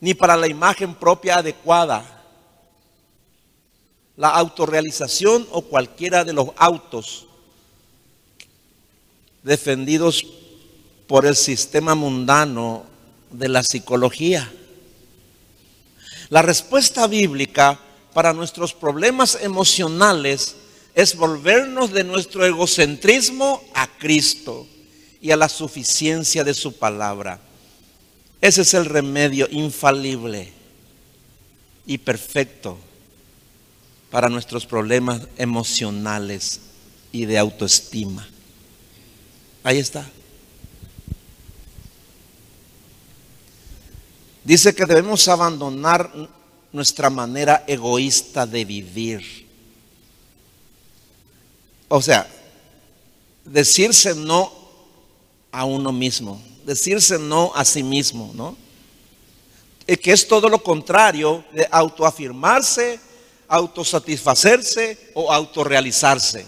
ni 0.00 0.12
para 0.12 0.36
la 0.36 0.46
imagen 0.46 0.94
propia 0.94 1.38
adecuada, 1.38 2.22
la 4.16 4.28
autorrealización 4.28 5.46
o 5.52 5.62
cualquiera 5.62 6.24
de 6.24 6.34
los 6.34 6.48
autos 6.56 7.26
defendidos 9.42 10.24
por 11.06 11.26
el 11.26 11.36
sistema 11.36 11.94
mundano 11.94 12.84
de 13.30 13.48
la 13.48 13.62
psicología. 13.62 14.50
La 16.28 16.42
respuesta 16.42 17.06
bíblica 17.06 17.78
para 18.12 18.32
nuestros 18.32 18.74
problemas 18.74 19.38
emocionales 19.40 20.56
es 20.94 21.14
volvernos 21.14 21.92
de 21.92 22.04
nuestro 22.04 22.44
egocentrismo 22.44 23.62
a 23.74 23.86
Cristo 23.86 24.66
y 25.20 25.30
a 25.30 25.36
la 25.36 25.48
suficiencia 25.48 26.42
de 26.42 26.54
su 26.54 26.72
palabra. 26.72 27.40
Ese 28.40 28.62
es 28.62 28.74
el 28.74 28.86
remedio 28.86 29.46
infalible 29.50 30.52
y 31.86 31.98
perfecto 31.98 32.78
para 34.10 34.28
nuestros 34.28 34.66
problemas 34.66 35.22
emocionales 35.36 36.60
y 37.12 37.26
de 37.26 37.38
autoestima. 37.38 38.26
Ahí 39.62 39.78
está. 39.78 40.10
Dice 44.46 44.74
que 44.74 44.86
debemos 44.86 45.26
abandonar 45.28 46.10
nuestra 46.72 47.10
manera 47.10 47.64
egoísta 47.66 48.46
de 48.46 48.64
vivir 48.64 49.46
o 51.88 52.02
sea, 52.02 52.28
decirse 53.44 54.14
no 54.14 54.52
a 55.52 55.64
uno 55.64 55.92
mismo, 55.92 56.42
decirse 56.64 57.18
no 57.18 57.52
a 57.54 57.64
sí 57.64 57.82
mismo, 57.82 58.32
¿no? 58.34 58.56
eh, 59.86 59.96
que 59.96 60.12
es 60.12 60.26
todo 60.26 60.48
lo 60.48 60.62
contrario 60.62 61.44
de 61.52 61.66
autoafirmarse, 61.70 62.98
autosatisfacerse 63.46 65.12
o 65.14 65.32
autorrealizarse. 65.32 66.44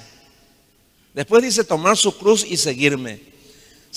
Después 1.14 1.42
dice 1.42 1.62
tomar 1.62 1.96
su 1.96 2.16
cruz 2.18 2.44
y 2.44 2.56
seguirme. 2.56 3.27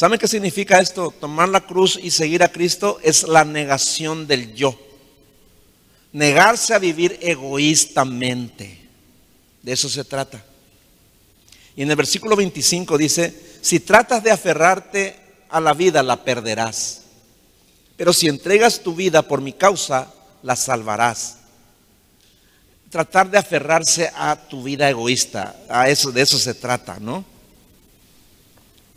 ¿Saben 0.01 0.17
qué 0.17 0.27
significa 0.27 0.79
esto? 0.79 1.12
Tomar 1.12 1.48
la 1.50 1.62
cruz 1.62 2.00
y 2.01 2.10
seguir 2.10 2.41
a 2.41 2.51
Cristo 2.51 3.00
es 3.03 3.22
la 3.27 3.46
negación 3.46 4.25
del 4.25 4.55
yo. 4.55 4.75
Negarse 6.12 6.74
a 6.74 6.79
vivir 6.79 7.20
egoístamente. 7.22 8.89
De 9.62 9.72
eso 9.72 9.88
se 9.89 10.03
trata. 10.03 10.43
Y 11.75 11.84
en 11.84 11.91
el 11.91 11.96
versículo 11.96 12.36
25 12.36 12.98
dice, 12.98 13.31
si 13.62 13.79
tratas 13.79 14.24
de 14.24 14.31
aferrarte 14.31 15.20
a 15.48 15.62
la 15.62 15.75
vida, 15.75 16.01
la 16.01 16.24
perderás. 16.24 17.03
Pero 17.96 18.12
si 18.12 18.27
entregas 18.27 18.79
tu 18.79 18.96
vida 18.96 19.22
por 19.22 19.39
mi 19.39 19.53
causa, 19.53 20.12
la 20.41 20.55
salvarás. 20.55 21.38
Tratar 22.89 23.29
de 23.29 23.38
aferrarse 23.38 24.12
a 24.15 24.36
tu 24.50 24.63
vida 24.63 24.89
egoísta, 24.89 25.55
a 25.70 25.89
eso, 25.89 26.12
de 26.12 26.24
eso 26.24 26.39
se 26.39 26.55
trata, 26.55 26.98
¿no? 27.00 27.30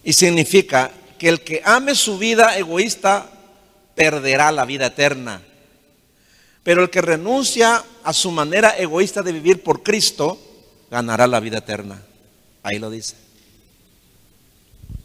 Y 0.05 0.13
significa 0.13 0.91
que 1.19 1.29
el 1.29 1.41
que 1.41 1.63
ame 1.65 1.95
su 1.95 2.19
vida 2.19 2.57
egoísta 2.57 3.31
perderá 3.95 4.53
la 4.53 4.65
vida 4.65 4.87
eterna. 4.87 5.43
Pero 6.63 6.83
el 6.83 6.91
que 6.91 7.03
renuncia 7.03 7.83
a 8.03 8.13
su 8.13 8.31
manera 8.31 8.77
egoísta 8.77 9.23
de 9.23 9.33
vivir 9.33 9.63
por 9.63 9.83
Cristo, 9.83 10.39
ganará 10.91 11.27
la 11.27 11.41
vida 11.41 11.59
eterna. 11.59 12.03
Ahí 12.63 12.79
lo 12.79 12.91
dice. 12.91 13.17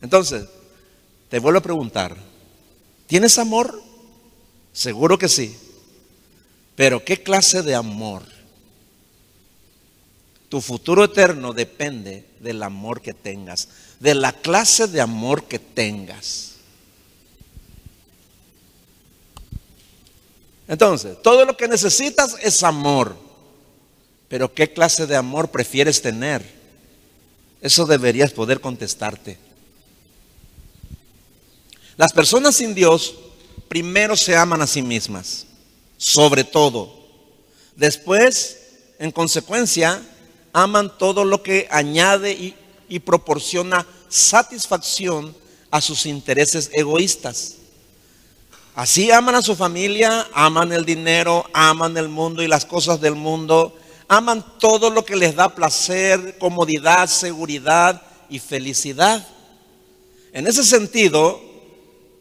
Entonces, 0.02 0.46
te 1.30 1.40
vuelvo 1.40 1.60
a 1.60 1.64
preguntar, 1.64 2.16
¿tienes 3.08 3.38
amor? 3.38 3.82
Seguro 4.74 5.18
que 5.18 5.28
sí. 5.28 5.58
Pero 6.76 7.04
¿qué 7.04 7.22
clase 7.22 7.62
de 7.62 7.76
amor? 7.76 8.24
Tu 10.50 10.62
futuro 10.62 11.04
eterno 11.04 11.54
depende 11.54 12.26
del 12.40 12.64
amor 12.64 13.02
que 13.02 13.14
tengas, 13.14 13.70
de 14.00 14.16
la 14.16 14.34
clase 14.34 14.88
de 14.88 15.00
amor 15.00 15.44
que 15.44 15.60
tengas. 15.60 16.56
Entonces, 20.68 21.22
todo 21.22 21.46
lo 21.46 21.56
que 21.56 21.68
necesitas 21.68 22.36
es 22.42 22.64
amor. 22.64 23.16
Pero 24.28 24.54
¿qué 24.54 24.72
clase 24.72 25.08
de 25.08 25.16
amor 25.16 25.50
prefieres 25.50 26.02
tener? 26.02 26.44
Eso 27.62 27.86
deberías 27.86 28.32
poder 28.32 28.62
contestarte. 28.62 29.38
Las 31.98 32.14
personas 32.14 32.56
sin 32.56 32.74
Dios 32.74 33.16
primero 33.68 34.16
se 34.16 34.36
aman 34.36 34.62
a 34.62 34.68
sí 34.68 34.82
mismas, 34.82 35.46
sobre 35.98 36.44
todo. 36.44 36.94
Después, 37.76 38.60
en 39.00 39.12
consecuencia, 39.12 40.02
aman 40.54 40.98
todo 40.98 41.26
lo 41.26 41.44
que 41.44 41.68
añade 41.72 42.32
y, 42.32 43.00
proporciona 43.00 43.86
satisfacción 44.08 45.36
a 45.70 45.80
sus 45.80 46.06
intereses 46.08 46.72
egoístas. 46.74 47.56
Así 48.74 49.12
aman 49.12 49.36
a 49.36 49.42
su 49.42 49.56
familia, 49.56 50.28
aman 50.34 50.72
el 50.72 50.86
dinero, 50.86 51.46
aman 51.54 51.96
el 51.98 52.10
mundo 52.10 52.42
y 52.42 52.48
las 52.48 52.66
cosas 52.66 53.00
del 53.00 53.14
mundo, 53.14 53.78
aman 54.08 54.44
todo 54.60 54.90
lo 54.90 55.06
que 55.06 55.16
les 55.16 55.36
da 55.36 55.54
placer, 55.54 56.38
comodidad, 56.40 57.08
seguridad 57.08 58.02
y 58.30 58.40
felicidad. 58.40 59.28
En 60.34 60.48
ese 60.48 60.64
sentido, 60.64 61.40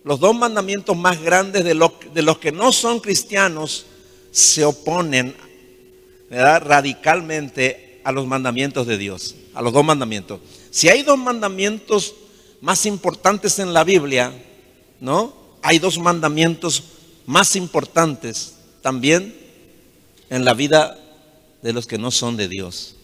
los 0.05 0.21
dos 0.21 0.35
mandamientos 0.35 0.97
más 0.97 1.21
grandes 1.21 1.65
de 1.65 1.75
los, 1.75 1.93
que 2.39 2.53
no 2.53 2.73
son 2.73 3.01
cristianos 3.01 3.87
se 4.31 4.65
oponen 4.65 5.35
radicalmente 6.31 7.88
a 8.09 8.13
los 8.13 8.27
mandamientos 8.27 8.87
de 8.87 8.97
Dios, 8.97 9.35
a 9.53 9.61
los 9.61 9.71
dos 9.71 9.85
mandamientos. 9.85 10.41
Si 10.71 10.89
hay 10.89 11.03
dos 11.03 11.19
mandamientos 11.19 12.15
más 12.63 12.87
importantes 12.87 13.59
en 13.59 13.75
la 13.75 13.85
Biblia, 13.85 14.33
¿no? 14.99 15.35
Hay 15.61 15.79
dos 15.79 15.99
mandamientos 15.99 16.85
más 17.27 17.55
importantes 17.55 18.55
también 18.81 19.37
en 20.31 20.47
la 20.47 20.55
vida 20.55 20.99
de 21.61 21.75
los 21.75 21.87
que 21.87 21.99
no 21.99 22.11
son 22.11 22.39
de 22.39 22.49
Dios. 22.49 22.95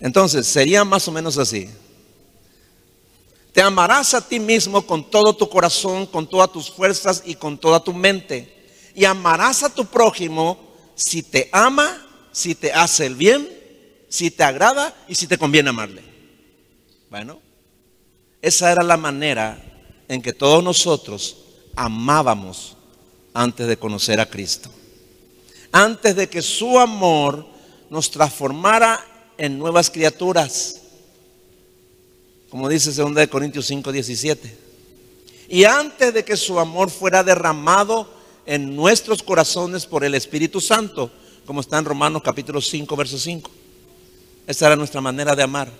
Entonces, 0.00 0.46
sería 0.46 0.84
más 0.84 1.08
o 1.08 1.12
menos 1.12 1.38
así. 1.38 1.66
Te 3.54 3.62
amarás 3.62 4.12
a 4.12 4.20
ti 4.20 4.38
mismo 4.38 4.86
con 4.86 5.10
todo 5.10 5.34
tu 5.34 5.48
corazón, 5.48 6.04
con 6.04 6.28
todas 6.28 6.52
tus 6.52 6.70
fuerzas 6.70 7.22
y 7.24 7.36
con 7.36 7.56
toda 7.56 7.82
tu 7.82 7.94
mente. 7.94 8.54
Y 8.94 9.06
amarás 9.06 9.62
a 9.62 9.74
tu 9.74 9.86
prójimo 9.86 10.58
si 10.94 11.22
te 11.22 11.48
ama, 11.52 12.04
si 12.38 12.54
te 12.54 12.72
hace 12.72 13.06
el 13.06 13.14
bien, 13.14 13.48
si 14.08 14.30
te 14.30 14.44
agrada 14.44 14.94
y 15.08 15.14
si 15.14 15.26
te 15.26 15.38
conviene 15.38 15.70
amarle. 15.70 16.02
Bueno, 17.10 17.40
esa 18.40 18.70
era 18.72 18.82
la 18.82 18.96
manera 18.96 19.62
en 20.08 20.22
que 20.22 20.32
todos 20.32 20.62
nosotros 20.62 21.36
amábamos 21.76 22.76
antes 23.34 23.66
de 23.66 23.76
conocer 23.76 24.20
a 24.20 24.26
Cristo 24.26 24.70
antes 25.72 26.16
de 26.16 26.28
que 26.28 26.42
su 26.42 26.78
amor 26.78 27.46
nos 27.90 28.10
transformara 28.10 29.04
en 29.36 29.58
nuevas 29.58 29.90
criaturas. 29.90 30.80
Como 32.50 32.68
dice 32.68 32.92
2 32.92 33.26
Corintios 33.28 33.66
5, 33.66 33.92
17. 33.92 34.58
Y 35.50 35.64
antes 35.64 36.12
de 36.12 36.24
que 36.24 36.36
su 36.36 36.58
amor 36.58 36.90
fuera 36.90 37.22
derramado 37.22 38.08
en 38.46 38.74
nuestros 38.74 39.22
corazones 39.22 39.86
por 39.86 40.04
el 40.04 40.14
Espíritu 40.14 40.60
Santo, 40.60 41.10
como 41.48 41.62
está 41.62 41.78
en 41.78 41.86
Romanos 41.86 42.20
capítulo 42.22 42.60
5, 42.60 42.94
verso 42.94 43.18
5. 43.18 43.50
Esa 44.46 44.66
era 44.66 44.76
nuestra 44.76 45.00
manera 45.00 45.34
de 45.34 45.42
amar. 45.42 45.72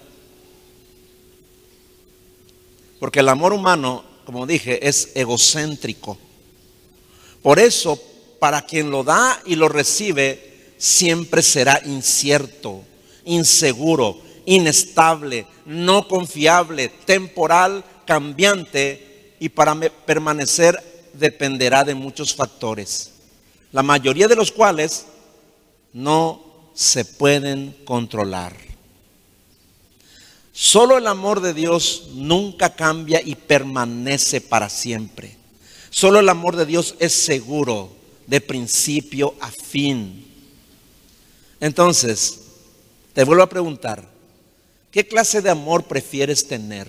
Porque 2.98 3.20
el 3.20 3.28
amor 3.28 3.52
humano, 3.52 4.02
como 4.24 4.46
dije, 4.46 4.88
es 4.88 5.10
egocéntrico. 5.14 6.16
Por 7.42 7.58
eso 7.58 8.00
para 8.38 8.62
quien 8.62 8.90
lo 8.90 9.04
da 9.04 9.42
y 9.44 9.56
lo 9.56 9.68
recibe, 9.68 10.72
siempre 10.78 11.42
será 11.42 11.82
incierto, 11.84 12.82
inseguro, 13.26 14.18
inestable, 14.46 15.46
no 15.66 16.08
confiable, 16.08 16.88
temporal, 17.04 17.84
cambiante 18.06 19.34
y 19.38 19.50
para 19.50 19.78
permanecer 20.06 21.10
dependerá 21.12 21.84
de 21.84 21.94
muchos 21.94 22.34
factores, 22.34 23.10
la 23.70 23.82
mayoría 23.82 24.28
de 24.28 24.36
los 24.36 24.50
cuales 24.50 25.04
no 25.92 26.70
se 26.74 27.04
pueden 27.04 27.76
controlar. 27.84 28.56
Solo 30.52 30.98
el 30.98 31.06
amor 31.06 31.40
de 31.40 31.54
Dios 31.54 32.08
nunca 32.14 32.74
cambia 32.74 33.22
y 33.24 33.36
permanece 33.36 34.40
para 34.40 34.68
siempre. 34.68 35.36
Solo 35.90 36.20
el 36.20 36.28
amor 36.28 36.56
de 36.56 36.66
Dios 36.66 36.96
es 36.98 37.12
seguro, 37.12 37.92
de 38.26 38.40
principio 38.40 39.34
a 39.40 39.50
fin. 39.50 40.26
Entonces, 41.60 42.40
te 43.14 43.24
vuelvo 43.24 43.42
a 43.42 43.48
preguntar, 43.48 44.08
¿qué 44.90 45.06
clase 45.06 45.42
de 45.42 45.50
amor 45.50 45.84
prefieres 45.84 46.46
tener? 46.46 46.88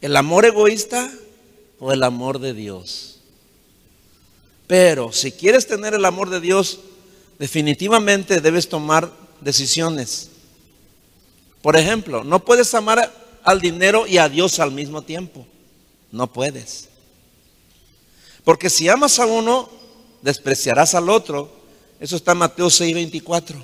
¿El 0.00 0.16
amor 0.16 0.44
egoísta 0.44 1.10
o 1.80 1.92
el 1.92 2.02
amor 2.02 2.38
de 2.38 2.54
Dios? 2.54 3.20
Pero 4.66 5.12
si 5.12 5.32
quieres 5.32 5.66
tener 5.66 5.94
el 5.94 6.04
amor 6.04 6.30
de 6.30 6.40
Dios, 6.40 6.80
definitivamente 7.38 8.40
debes 8.40 8.68
tomar 8.68 9.10
decisiones. 9.40 10.30
Por 11.62 11.76
ejemplo, 11.76 12.24
no 12.24 12.44
puedes 12.44 12.74
amar 12.74 13.12
al 13.44 13.60
dinero 13.60 14.06
y 14.06 14.18
a 14.18 14.28
Dios 14.28 14.58
al 14.60 14.72
mismo 14.72 15.02
tiempo. 15.02 15.46
No 16.10 16.32
puedes. 16.32 16.88
Porque 18.44 18.70
si 18.70 18.88
amas 18.88 19.18
a 19.18 19.26
uno, 19.26 19.68
despreciarás 20.22 20.94
al 20.94 21.08
otro. 21.08 21.50
Eso 22.00 22.16
está 22.16 22.32
en 22.32 22.38
Mateo 22.38 22.68
6:24. 22.68 23.56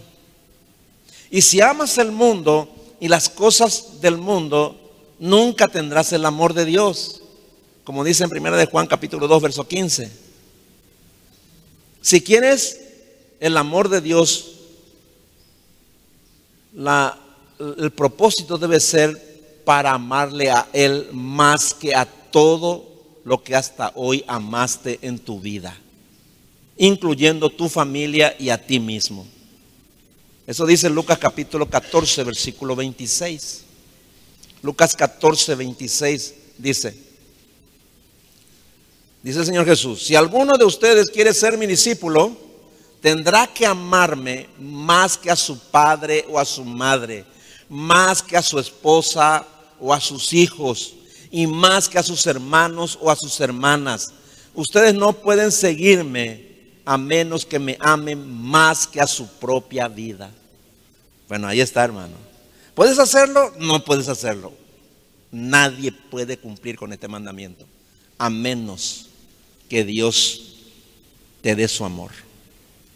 Y 1.31 1.43
si 1.43 1.61
amas 1.61 1.99
el 1.99 2.13
mundo 2.13 2.69
y 3.01 3.09
las 3.09 3.29
cosas 3.29 4.01
del 4.01 4.19
mundo, 4.19 4.79
nunca 5.19 5.69
tendrás 5.69 6.13
el 6.13 6.25
amor 6.25 6.55
de 6.55 6.65
Dios. 6.65 7.23
Como 7.83 8.05
dice 8.05 8.25
en 8.25 8.31
1 8.31 8.57
de 8.57 8.67
Juan 8.67 8.87
capítulo 8.87 9.27
2, 9.27 9.43
verso 9.43 9.67
15. 9.67 10.11
Si 12.01 12.21
quieres 12.21 12.84
el 13.47 13.57
amor 13.57 13.89
de 13.89 14.01
Dios, 14.01 14.53
la, 16.75 17.19
el 17.79 17.91
propósito 17.93 18.59
debe 18.59 18.81
ser 18.81 19.63
para 19.65 19.93
amarle 19.93 20.51
a 20.51 20.69
Él 20.73 21.09
más 21.13 21.75
que 21.75 21.95
a 21.95 22.05
todo 22.05 22.85
lo 23.25 23.43
que 23.43 23.55
hasta 23.55 23.93
hoy 23.95 24.25
amaste 24.27 24.99
en 25.03 25.19
tu 25.19 25.41
vida 25.41 25.79
incluyendo 26.77 27.51
tu 27.51 27.69
familia 27.69 28.35
y 28.39 28.49
a 28.49 28.59
ti 28.59 28.81
mismo. 28.81 29.27
Eso 30.47 30.67
dice 30.67 30.91
Lucas 30.91 31.19
capítulo 31.19 31.69
14, 31.69 32.25
versículo 32.25 32.77
26. 32.77 33.63
Lucas 34.63 34.95
14, 34.95 35.55
26 35.55 36.35
dice, 36.59 37.05
Dice 39.23 39.39
el 39.39 39.47
Señor 39.47 39.65
Jesús, 39.65 40.03
si 40.03 40.15
alguno 40.15 40.59
de 40.59 40.67
ustedes 40.67 41.09
quiere 41.11 41.33
ser 41.33 41.57
mi 41.57 41.67
discípulo, 41.67 42.37
tendrá 43.05 43.47
que 43.47 43.67
amarme 43.67 44.49
más 44.59 45.19
que 45.19 45.31
a 45.31 45.37
su 45.37 45.59
padre 45.59 46.25
o 46.27 46.39
a 46.39 46.45
su 46.47 46.65
madre, 46.65 47.27
más 47.69 48.23
que 48.23 48.35
a 48.35 48.41
su 48.41 48.59
esposa 48.59 49.47
o 49.79 49.93
a 49.93 50.01
sus 50.01 50.33
hijos, 50.33 50.95
y 51.31 51.47
más 51.47 51.87
que 51.87 51.99
a 51.99 52.03
sus 52.03 52.27
hermanos 52.27 52.99
o 53.03 53.11
a 53.11 53.17
sus 53.17 53.39
hermanas. 53.41 54.15
Ustedes 54.55 54.95
no 54.95 55.13
pueden 55.13 55.53
seguirme 55.53 56.47
a 56.87 56.97
menos 56.97 57.45
que 57.45 57.59
me 57.59 57.77
amen 57.79 58.27
más 58.27 58.87
que 58.87 59.03
a 59.03 59.07
su 59.07 59.27
propia 59.27 59.87
vida. 59.87 60.31
Bueno, 61.29 61.47
ahí 61.47 61.61
está, 61.61 61.85
hermano. 61.85 62.17
¿Puedes 62.75 62.99
hacerlo? 62.99 63.53
No 63.59 63.85
puedes 63.85 64.09
hacerlo. 64.09 64.55
Nadie 65.31 65.93
puede 65.93 66.39
cumplir 66.39 66.77
con 66.77 66.91
este 66.91 67.09
mandamiento, 67.09 67.67
a 68.17 68.31
menos 68.31 69.09
que 69.69 69.85
Dios 69.85 70.55
te 71.43 71.55
dé 71.55 71.69
su 71.69 71.85
amor, 71.85 72.13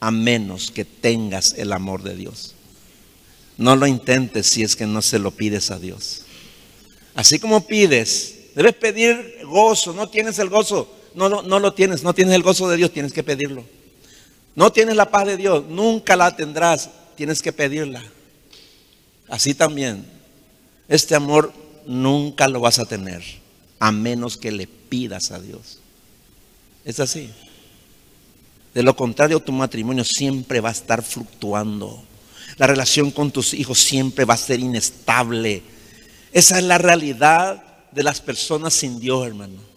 a 0.01 0.11
menos 0.11 0.71
que 0.71 0.85
tengas 0.85 1.55
el 1.55 1.73
amor 1.73 2.03
de 2.03 2.15
Dios. 2.15 2.55
No 3.57 3.75
lo 3.75 3.87
intentes 3.87 4.47
si 4.47 4.63
es 4.63 4.77
que 4.77 4.87
no 4.87 5.03
se 5.03 5.19
lo 5.19 5.33
pides 5.33 5.71
a 5.71 5.79
Dios. 5.79 6.23
Así 7.15 7.39
como 7.39 7.67
pides, 7.67 8.53
debes 8.55 8.75
pedir 8.75 9.41
gozo, 9.45 9.93
no 9.93 10.09
tienes 10.09 10.39
el 10.39 10.49
gozo, 10.49 10.89
no, 11.15 11.29
no, 11.29 11.43
no 11.43 11.59
lo 11.59 11.75
tienes, 11.75 12.05
no 12.05 12.15
tienes 12.15 12.35
el 12.35 12.43
gozo 12.43 12.69
de 12.69 12.77
Dios, 12.77 12.93
tienes 12.93 13.13
que 13.13 13.25
pedirlo. 13.25 13.65
No 14.55 14.73
tienes 14.73 14.97
la 14.97 15.11
paz 15.11 15.27
de 15.27 15.37
Dios, 15.37 15.65
nunca 15.69 16.17
la 16.17 16.35
tendrás, 16.35 16.91
tienes 17.17 17.43
que 17.43 17.53
pedirla. 17.53 18.03
Así 19.29 19.55
también, 19.55 20.05
este 20.89 21.15
amor 21.15 21.53
nunca 21.87 22.49
lo 22.49 22.61
vas 22.61 22.79
a 22.79 22.87
tener, 22.87 23.23
a 23.79 23.93
menos 23.93 24.37
que 24.37 24.53
le 24.53 24.67
pidas 24.67 25.31
a 25.33 25.41
Dios. 25.41 25.79
Es 26.85 27.01
así. 27.01 27.31
De 28.75 28.83
lo 28.83 28.95
contrario, 28.95 29.41
tu 29.41 29.53
matrimonio 29.53 30.05
siempre 30.05 30.61
va 30.61 30.69
a 30.69 30.73
estar 30.73 31.03
fluctuando. 31.03 32.03
La 32.57 32.67
relación 32.67 33.11
con 33.11 33.31
tus 33.31 33.55
hijos 33.55 33.79
siempre 33.79 34.25
va 34.25 34.35
a 34.35 34.39
ser 34.39 34.61
inestable. 34.61 35.63
Esa 36.33 36.59
es 36.59 36.65
la 36.65 36.79
realidad 36.79 37.63
de 37.93 38.03
las 38.03 38.21
personas 38.21 38.75
sin 38.75 39.01
Dios, 39.01 39.27
hermano. 39.27 39.69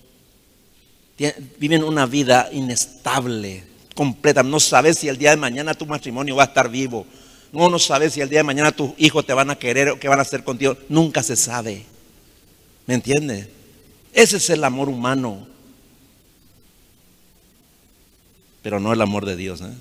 Viven 1.60 1.84
una 1.84 2.06
vida 2.06 2.50
inestable 2.52 3.72
completa. 3.94 4.44
No 4.44 4.60
sabes 4.60 4.98
si 4.98 5.08
el 5.08 5.18
día 5.18 5.32
de 5.32 5.38
mañana 5.38 5.74
tu 5.74 5.86
matrimonio 5.86 6.36
va 6.36 6.44
a 6.44 6.48
estar 6.48 6.70
vivo. 6.70 7.06
No, 7.52 7.70
no 7.70 7.80
sabes 7.80 8.14
si 8.14 8.22
el 8.22 8.30
día 8.30 8.40
de 8.40 8.44
mañana 8.44 8.72
tus 8.72 8.92
hijos 8.98 9.26
te 9.26 9.34
van 9.34 9.50
a 9.50 9.56
querer 9.56 9.90
o 9.90 10.00
qué 10.00 10.08
van 10.08 10.20
a 10.20 10.24
hacer 10.24 10.44
contigo. 10.44 10.78
Nunca 10.90 11.22
se 11.22 11.36
sabe. 11.36 11.86
¿Me 12.88 12.96
entiendes? 12.96 13.48
Ese 14.14 14.38
es 14.38 14.50
el 14.50 14.64
amor 14.64 14.90
humano. 14.90 15.48
Pero 18.62 18.80
no 18.80 18.94
el 18.94 19.02
amor 19.02 19.26
de 19.26 19.36
Dios. 19.36 19.62
¿eh? 19.62 19.74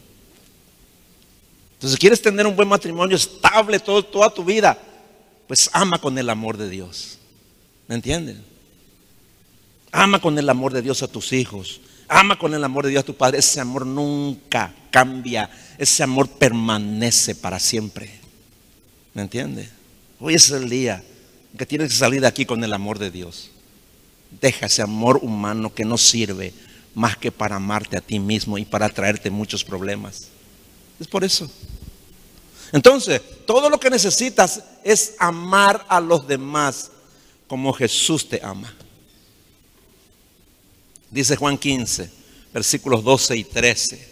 Entonces, 1.75 1.99
¿quieres 1.99 2.21
tener 2.21 2.47
un 2.47 2.57
buen 2.57 2.69
matrimonio 2.69 3.17
estable 3.17 3.79
todo, 3.79 4.05
toda 4.05 4.33
tu 4.33 4.45
vida? 4.45 4.79
Pues 5.47 5.69
ama 5.73 5.99
con 5.99 6.17
el 6.19 6.31
amor 6.31 6.57
de 6.57 6.69
Dios. 6.69 7.19
¿Me 7.89 7.95
entiendes? 7.95 8.37
Ama 9.93 10.21
con 10.21 10.39
el 10.39 10.49
amor 10.49 10.73
de 10.73 10.83
Dios 10.83 11.03
a 11.03 11.09
tus 11.09 11.33
hijos. 11.33 11.81
Ama 12.09 12.39
con 12.39 12.55
el 12.55 12.63
amor 12.63 12.85
de 12.85 12.91
Dios 12.91 13.03
a 13.03 13.07
tu 13.07 13.15
Padre. 13.15 13.39
Ese 13.39 13.61
amor 13.61 13.87
nunca 13.87 14.75
cambia. 14.91 15.51
Ese 15.79 16.03
amor 16.03 16.29
permanece 16.29 17.35
para 17.35 17.59
siempre. 17.59 18.11
¿Me 19.15 19.23
entiende? 19.23 19.69
Hoy 20.21 20.35
es 20.35 20.51
el 20.51 20.69
día 20.69 21.03
que 21.57 21.67
tienes 21.67 21.89
que 21.89 21.97
salir 21.97 22.21
de 22.21 22.27
aquí 22.27 22.45
con 22.47 22.63
el 22.63 22.73
amor 22.73 22.99
de 22.99 23.11
Dios. 23.11 23.51
Deja 24.41 24.67
ese 24.67 24.83
amor 24.83 25.19
humano 25.23 25.75
que 25.75 25.85
no 25.85 25.99
sirve 25.99 26.53
más 26.95 27.17
que 27.17 27.31
para 27.31 27.57
amarte 27.57 27.97
a 27.97 28.01
ti 28.01 28.19
mismo 28.19 28.59
y 28.59 28.65
para 28.65 28.89
traerte 28.89 29.31
muchos 29.31 29.65
problemas. 29.65 30.29
Es 30.99 31.07
por 31.07 31.25
eso. 31.25 31.51
Entonces, 32.73 33.21
todo 33.47 33.69
lo 33.69 33.81
que 33.81 33.91
necesitas 33.91 34.63
es 34.85 35.15
amar 35.19 35.85
a 35.89 36.01
los 36.01 36.27
demás 36.27 36.91
como 37.49 37.73
Jesús 37.73 38.29
te 38.29 38.41
ama. 38.43 38.75
Dice 41.11 41.35
Juan 41.35 41.59
15, 41.59 42.11
versículos 42.53 43.03
12 43.03 43.37
y 43.37 43.45
13. 43.45 44.11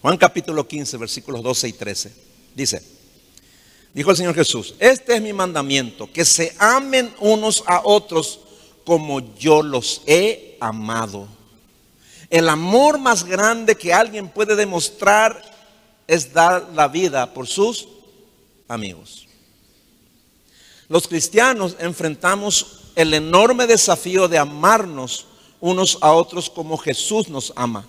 Juan 0.00 0.16
capítulo 0.16 0.66
15, 0.66 0.96
versículos 0.96 1.42
12 1.42 1.68
y 1.68 1.72
13. 1.74 2.12
Dice, 2.54 2.82
dijo 3.92 4.10
el 4.10 4.16
Señor 4.16 4.34
Jesús, 4.34 4.74
este 4.78 5.16
es 5.16 5.22
mi 5.22 5.34
mandamiento, 5.34 6.10
que 6.10 6.24
se 6.24 6.54
amen 6.58 7.12
unos 7.20 7.62
a 7.66 7.82
otros 7.84 8.40
como 8.84 9.36
yo 9.36 9.62
los 9.62 10.00
he 10.06 10.56
amado. 10.60 11.28
El 12.30 12.48
amor 12.48 12.98
más 12.98 13.24
grande 13.24 13.76
que 13.76 13.92
alguien 13.92 14.28
puede 14.28 14.54
demostrar 14.54 15.42
es 16.06 16.32
dar 16.32 16.68
la 16.74 16.86
vida 16.86 17.34
por 17.34 17.48
sus 17.48 17.88
amigos. 18.68 19.26
Los 20.88 21.08
cristianos 21.08 21.76
enfrentamos 21.80 22.92
el 22.94 23.14
enorme 23.14 23.66
desafío 23.66 24.28
de 24.28 24.38
amarnos 24.38 25.26
unos 25.60 25.98
a 26.00 26.12
otros 26.12 26.48
como 26.48 26.78
Jesús 26.78 27.28
nos 27.28 27.52
ama. 27.56 27.86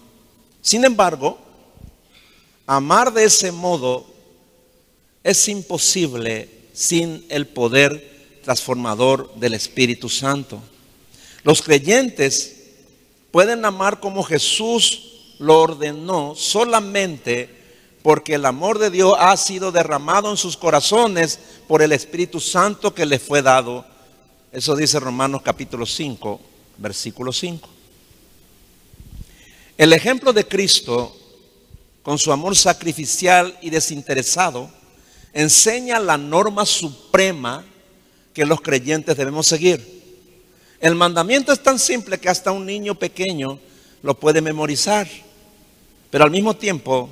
Sin 0.62 0.84
embargo, 0.86 1.38
amar 2.66 3.14
de 3.14 3.24
ese 3.26 3.52
modo 3.52 4.06
es 5.24 5.48
imposible 5.48 6.50
sin 6.74 7.26
el 7.30 7.48
poder 7.48 8.40
transformador 8.44 9.34
del 9.36 9.54
Espíritu 9.54 10.10
Santo. 10.10 10.62
Los 11.44 11.62
creyentes 11.62 12.61
pueden 13.32 13.66
amar 13.66 14.00
como 14.00 14.24
Jesús 14.24 15.36
lo 15.40 15.60
ordenó 15.60 16.36
solamente 16.36 17.62
porque 18.04 18.36
el 18.36 18.46
amor 18.46 18.80
de 18.80 18.90
Dios 18.90 19.16
ha 19.20 19.36
sido 19.38 19.72
derramado 19.72 20.30
en 20.30 20.38
sus 20.38 20.58
corazones 20.58 21.40
por 21.68 21.82
el 21.82 21.92
Espíritu 21.92 22.40
Santo 22.40 22.94
que 22.94 23.06
les 23.06 23.22
fue 23.22 23.42
dado. 23.42 23.86
Eso 24.52 24.76
dice 24.76 25.00
Romanos 25.00 25.42
capítulo 25.44 25.86
5, 25.86 26.40
versículo 26.78 27.32
5. 27.32 27.70
El 29.78 29.94
ejemplo 29.94 30.34
de 30.34 30.48
Cristo, 30.48 31.16
con 32.04 32.18
su 32.18 32.32
amor 32.32 32.56
sacrificial 32.56 33.58
y 33.62 33.70
desinteresado, 33.70 34.70
enseña 35.34 36.00
la 36.00 36.18
norma 36.18 36.66
suprema 36.66 37.64
que 38.34 38.46
los 38.46 38.62
creyentes 38.62 39.16
debemos 39.16 39.48
seguir. 39.48 40.01
El 40.82 40.96
mandamiento 40.96 41.54
es 41.54 41.62
tan 41.62 41.78
simple 41.78 42.20
que 42.20 42.28
hasta 42.28 42.52
un 42.52 42.66
niño 42.66 42.96
pequeño 42.96 43.60
lo 44.02 44.20
puede 44.20 44.42
memorizar, 44.42 45.08
pero 46.10 46.24
al 46.24 46.32
mismo 46.32 46.56
tiempo 46.56 47.08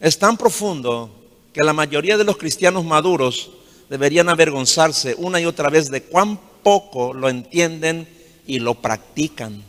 es 0.00 0.16
tan 0.20 0.36
profundo 0.36 1.10
que 1.52 1.64
la 1.64 1.72
mayoría 1.72 2.16
de 2.16 2.22
los 2.22 2.36
cristianos 2.36 2.84
maduros 2.84 3.50
deberían 3.90 4.28
avergonzarse 4.28 5.16
una 5.18 5.40
y 5.40 5.46
otra 5.46 5.68
vez 5.68 5.90
de 5.90 6.04
cuán 6.04 6.38
poco 6.62 7.12
lo 7.12 7.28
entienden 7.28 8.08
y 8.46 8.60
lo 8.60 8.74
practican. 8.74 9.64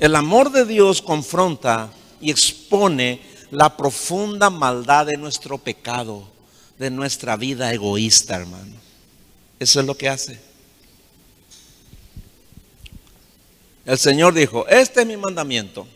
El 0.00 0.16
amor 0.16 0.50
de 0.50 0.64
Dios 0.64 1.02
confronta 1.02 1.90
y 2.18 2.30
expone 2.30 3.20
la 3.50 3.76
profunda 3.76 4.48
maldad 4.48 5.04
de 5.04 5.18
nuestro 5.18 5.58
pecado, 5.58 6.26
de 6.78 6.90
nuestra 6.90 7.36
vida 7.36 7.74
egoísta, 7.74 8.36
hermano. 8.36 8.76
Eso 9.58 9.80
es 9.80 9.86
lo 9.86 9.96
que 9.96 10.08
hace. 10.08 10.47
El 13.88 13.96
Señor 13.96 14.34
dijo, 14.34 14.68
este 14.68 15.00
es 15.00 15.06
mi 15.06 15.16
mandamiento, 15.16 15.86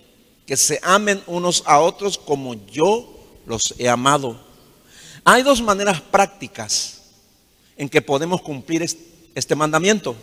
que 0.46 0.56
se 0.56 0.80
amen 0.82 1.22
unos 1.26 1.62
a 1.66 1.78
otros 1.78 2.16
como 2.16 2.54
yo 2.54 3.06
los 3.44 3.74
he 3.76 3.86
amado. 3.86 4.40
Hay 5.24 5.42
dos 5.42 5.60
maneras 5.60 6.00
prácticas 6.00 7.02
en 7.76 7.90
que 7.90 8.00
podemos 8.00 8.40
cumplir 8.40 8.82
este 9.34 9.54
mandamiento. 9.54 10.16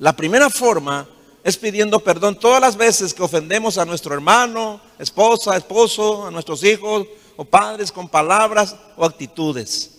La 0.00 0.16
primera 0.16 0.50
forma 0.50 1.06
es 1.44 1.56
pidiendo 1.56 2.00
perdón 2.00 2.36
todas 2.36 2.60
las 2.60 2.76
veces 2.76 3.14
que 3.14 3.22
ofendemos 3.22 3.78
a 3.78 3.84
nuestro 3.84 4.12
hermano, 4.12 4.80
esposa, 4.98 5.56
esposo, 5.56 6.26
a 6.26 6.32
nuestros 6.32 6.64
hijos 6.64 7.06
o 7.36 7.44
padres 7.44 7.92
con 7.92 8.08
palabras 8.08 8.74
o 8.96 9.04
actitudes. 9.04 9.92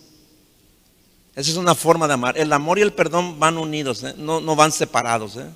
Esa 1.34 1.50
es 1.52 1.56
una 1.56 1.74
forma 1.74 2.06
de 2.06 2.12
amar. 2.12 2.36
El 2.36 2.52
amor 2.52 2.78
y 2.78 2.82
el 2.82 2.92
perdón 2.92 3.40
van 3.40 3.56
unidos, 3.56 4.02
¿eh? 4.02 4.12
no, 4.18 4.42
no, 4.42 4.54
van 4.54 4.72
separados. 4.72 5.38
¿eh? 5.38 5.46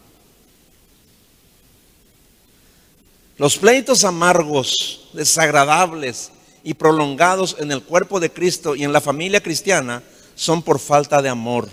Los 3.39 3.59
pleitos 3.59 4.05
amargos, 4.05 5.09
desagradables 5.13 6.31
y 6.65 6.75
prolongados 6.75 7.57
en 7.59 7.71
el 7.71 7.83
cuerpo 7.83 8.19
de 8.19 8.31
Cristo 8.31 8.75
y 8.75 8.85
en 8.85 8.93
la 8.93 9.01
familia 9.01 9.43
cristiana 9.43 10.03
son 10.35 10.63
por 10.63 10.79
falta 10.79 11.21
de 11.21 11.29
amor 11.29 11.69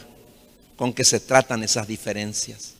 con 0.76 0.92
que 0.92 1.06
se 1.06 1.20
tratan 1.20 1.64
esas 1.64 1.88
diferencias. 1.88 2.74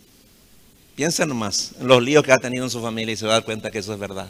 Piensen 0.96 1.30
nomás 1.30 1.72
en 1.80 1.88
los 1.88 2.04
líos 2.04 2.24
que 2.24 2.32
ha 2.32 2.38
tenido 2.38 2.66
en 2.66 2.70
su 2.70 2.82
familia 2.82 3.14
y 3.14 3.18
se 3.18 3.26
va 3.26 3.32
a 3.32 3.36
dar 3.36 3.46
cuenta 3.46 3.72
que 3.72 3.80
eso 3.80 3.94
es 3.94 4.00
verdad. 4.00 4.28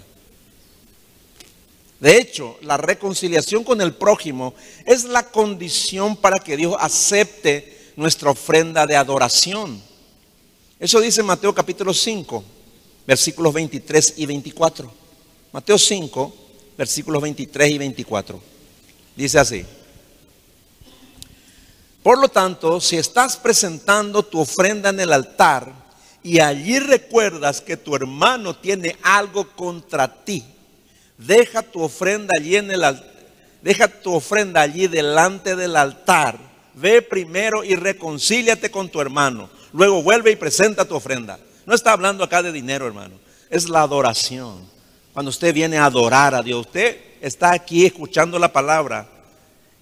De 2.00 2.18
hecho, 2.18 2.58
la 2.62 2.78
reconciliación 2.78 3.64
con 3.64 3.82
el 3.82 3.94
prójimo 3.94 4.54
es 4.86 5.06
la 5.06 5.24
condición 5.24 6.16
para 6.16 6.38
que 6.38 6.58
Dios 6.58 6.76
acepte 6.80 7.92
nuestra 7.96 8.30
ofrenda 8.30 8.86
de 8.86 8.96
adoración. 8.96 9.82
Eso 10.80 11.00
dice 11.00 11.24
Mateo 11.24 11.56
capítulo 11.56 11.94
5, 11.94 12.44
versículos 13.06 13.54
23 13.54 14.16
y 14.18 14.26
24. 14.26 14.92
Mateo 15.52 15.78
5, 15.78 16.36
versículos 16.78 17.22
23 17.22 17.72
y 17.72 17.78
24. 17.78 18.42
Dice 19.16 19.40
así. 19.40 19.66
Por 22.02 22.20
lo 22.20 22.28
tanto, 22.28 22.82
si 22.82 22.98
estás 22.98 23.38
presentando 23.38 24.24
tu 24.24 24.40
ofrenda 24.40 24.90
en 24.90 25.00
el 25.00 25.14
altar 25.14 25.72
y 26.22 26.40
allí 26.40 26.80
recuerdas 26.80 27.62
que 27.62 27.78
tu 27.78 27.96
hermano 27.96 28.56
tiene 28.58 28.98
algo 29.04 29.50
contra 29.56 30.26
ti, 30.26 30.44
deja 31.18 31.62
tu 31.62 31.82
ofrenda 31.82 32.34
allí 32.38 32.58
en 32.58 32.72
el 32.72 32.82
deja 33.62 33.88
tu 33.88 34.14
ofrenda 34.14 34.62
allí 34.62 34.88
delante 34.88 35.56
del 35.56 35.78
altar. 35.78 36.38
Ve 36.74 37.02
primero 37.02 37.64
y 37.64 37.76
reconcíliate 37.76 38.70
con 38.70 38.90
tu 38.90 39.00
hermano. 39.00 39.50
Luego 39.72 40.04
vuelve 40.04 40.32
y 40.32 40.36
presenta 40.36 40.86
tu 40.86 40.96
ofrenda. 40.96 41.40
No 41.66 41.74
está 41.74 41.94
hablando 41.94 42.24
acá 42.24 42.42
de 42.42 42.52
dinero, 42.52 42.88
hermano. 42.88 43.16
Es 43.50 43.70
la 43.70 43.82
adoración. 43.82 44.62
Cuando 45.14 45.30
usted 45.30 45.54
viene 45.54 45.78
a 45.78 45.86
adorar 45.86 46.34
a 46.34 46.42
Dios, 46.42 46.66
usted 46.66 46.98
está 47.22 47.52
aquí 47.54 47.86
escuchando 47.86 48.40
la 48.40 48.52
palabra 48.52 49.08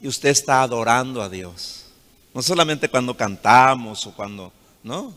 y 0.02 0.08
usted 0.08 0.30
está 0.30 0.62
adorando 0.62 1.22
a 1.22 1.30
Dios. 1.30 1.86
No 2.34 2.42
solamente 2.42 2.90
cuando 2.90 3.16
cantamos 3.16 4.06
o 4.08 4.14
cuando, 4.14 4.52
no. 4.84 5.14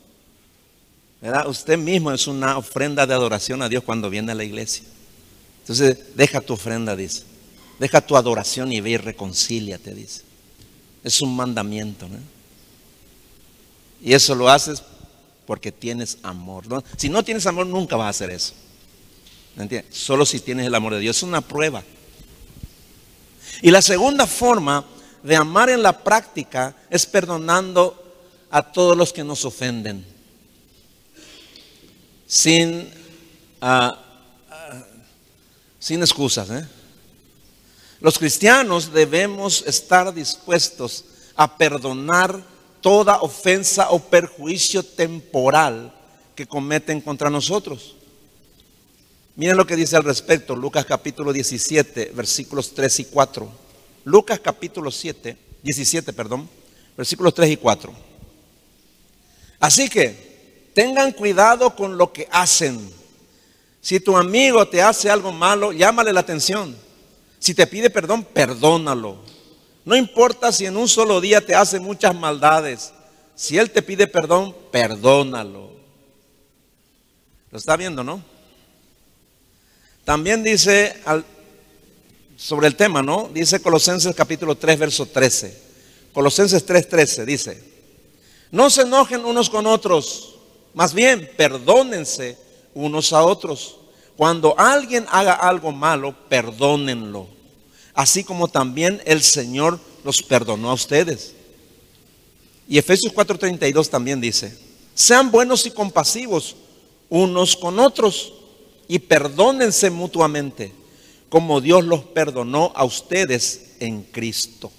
¿verdad? 1.21 1.49
Usted 1.49 1.79
mismo 1.79 2.13
es 2.13 2.27
una 2.27 2.59
ofrenda 2.59 3.07
de 3.07 3.15
adoración 3.15 3.63
a 3.63 3.69
Dios 3.69 3.83
cuando 3.83 4.09
viene 4.11 4.33
a 4.33 4.35
la 4.35 4.45
iglesia. 4.45 4.85
Entonces, 5.61 6.15
deja 6.15 6.41
tu 6.41 6.53
ofrenda, 6.53 6.95
dice. 6.95 7.25
Deja 7.79 8.01
tu 8.01 8.17
adoración 8.17 8.73
y 8.73 8.81
ve 8.81 8.91
y 8.91 8.97
reconcíliate, 8.99 9.95
dice. 9.95 10.23
Es 11.03 11.21
un 11.23 11.35
mandamiento. 11.35 12.07
¿no? 12.09 12.19
Y 14.03 14.13
eso 14.13 14.35
lo 14.35 14.49
haces 14.49 14.83
porque 15.47 15.73
tienes 15.73 16.19
amor. 16.23 16.85
Si 16.97 17.09
no 17.09 17.23
tienes 17.23 17.47
amor, 17.47 17.67
nunca 17.67 17.97
vas 17.97 18.07
a 18.07 18.11
hacer 18.11 18.31
eso. 18.31 18.55
¿Me 19.57 19.65
entiendes? 19.65 19.97
Solo 19.97 20.27
si 20.27 20.41
tienes 20.41 20.67
el 20.67 20.75
amor 20.75 20.95
de 20.95 21.01
Dios. 21.01 21.17
Es 21.17 21.23
una 21.23 21.41
prueba. 21.41 21.83
Y 23.63 23.71
la 23.71 23.83
segunda 23.83 24.27
forma 24.27 24.85
de 25.23 25.37
amar 25.37 25.71
en 25.71 25.83
la 25.83 26.05
práctica 26.05 26.77
es 26.91 27.07
perdonando 27.07 28.01
a 28.51 28.63
todos 28.63 28.97
los 28.97 29.13
que 29.13 29.25
nos 29.25 29.45
ofenden. 29.45 30.05
Sin, 32.27 32.91
ah, 33.61 33.99
ah, 34.51 34.83
sin 35.79 36.01
excusas. 36.01 36.51
¿eh? 36.51 36.67
Los 38.01 38.19
cristianos 38.19 38.93
debemos 38.93 39.65
estar 39.67 40.13
dispuestos 40.13 41.05
a 41.37 41.57
perdonar 41.57 42.54
toda 42.85 43.23
ofensa 43.23 43.89
o 43.93 43.99
perjuicio 43.99 44.83
temporal 44.83 45.91
que 46.37 46.45
cometen 46.45 47.01
contra 47.01 47.31
nosotros. 47.31 47.97
Miren 49.37 49.57
lo 49.57 49.67
que 49.67 49.75
dice 49.75 49.97
al 49.97 50.05
respecto 50.05 50.55
Lucas 50.55 50.85
capítulo 50.85 51.33
17, 51.33 52.13
versículos 52.15 52.75
3 52.75 53.01
y 53.01 53.05
4. 53.07 53.51
Lucas 54.05 54.39
capítulo 54.39 54.91
7, 54.91 55.35
17, 55.63 56.13
perdón, 56.13 56.47
versículos 56.95 57.33
3 57.33 57.53
y 57.53 57.57
4. 57.57 57.95
Así 59.61 59.89
que 59.89 60.69
tengan 60.75 61.13
cuidado 61.13 61.75
con 61.75 61.97
lo 61.97 62.13
que 62.13 62.29
hacen. 62.31 62.79
Si 63.81 63.99
tu 63.99 64.15
amigo 64.15 64.69
te 64.69 64.83
hace 64.83 65.09
algo 65.09 65.33
malo, 65.33 65.73
llámale 65.73 66.13
la 66.13 66.21
atención. 66.21 66.77
Si 67.39 67.55
te 67.55 67.67
pide 67.67 67.89
perdón, 67.89 68.25
perdónalo. 68.25 69.34
No 69.85 69.97
importa 69.97 70.51
si 70.53 70.67
en 70.67 70.77
un 70.77 70.89
solo 70.89 71.21
día 71.21 71.41
te 71.41 71.55
hace 71.55 71.79
muchas 71.81 72.15
maldades. 72.15 72.93
Si 73.35 73.59
él 73.59 73.71
te 73.71 73.83
pide 73.83 74.07
perdón, 74.07 74.55
perdónalo. 74.71 75.71
Lo 77.51 77.59
está 77.59 77.77
viendo, 77.77 78.03
¿no? 78.03 78.23
También 80.05 80.43
dice 80.43 81.01
sobre 82.37 82.67
el 82.67 82.77
tema, 82.77 83.03
¿no? 83.03 83.31
Dice 83.33 83.61
Colosenses 83.61 84.15
capítulo 84.15 84.57
3, 84.57 84.79
verso 84.79 85.07
13. 85.07 85.63
Colosenses 86.13 86.65
3, 86.65 86.89
13 86.89 87.27
dice, 87.27 87.63
no 88.51 88.71
se 88.71 88.83
enojen 88.83 89.25
unos 89.25 89.51
con 89.51 89.67
otros, 89.67 90.37
más 90.75 90.95
bien 90.95 91.29
perdónense 91.37 92.39
unos 92.73 93.13
a 93.13 93.25
otros. 93.25 93.79
Cuando 94.17 94.55
alguien 94.57 95.07
haga 95.11 95.33
algo 95.33 95.73
malo, 95.73 96.15
perdónenlo, 96.29 97.27
así 97.95 98.25
como 98.25 98.49
también 98.49 99.01
el 99.05 99.23
Señor 99.23 99.81
los 100.05 100.23
perdonó 100.23 100.71
a 100.71 100.75
ustedes. 100.75 101.35
Y 102.69 102.79
Efesios 102.79 103.13
4:32 103.13 103.89
también 103.89 104.21
dice, 104.21 104.57
sean 104.95 105.31
buenos 105.31 105.67
y 105.67 105.71
compasivos 105.71 106.57
unos 107.09 107.57
con 107.57 107.79
otros 107.79 108.33
y 108.89 108.99
perdónense 108.99 109.91
mutuamente 109.91 110.73
como 111.29 111.61
Dios 111.61 111.85
los 111.85 112.05
perdonó 112.05 112.73
a 112.77 112.85
ustedes 112.85 113.75
en 113.81 114.03
Cristo. 114.03 114.71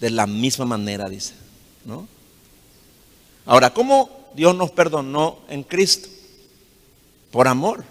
De 0.00 0.08
la 0.10 0.26
misma 0.26 0.64
manera, 0.64 1.08
dice. 1.08 1.34
¿no? 1.84 2.06
Ahora, 3.46 3.74
¿cómo 3.74 4.10
Dios 4.34 4.54
nos 4.54 4.70
perdonó 4.70 5.40
en 5.48 5.64
Cristo? 5.64 6.08
Por 7.32 7.48
amor. 7.48 7.84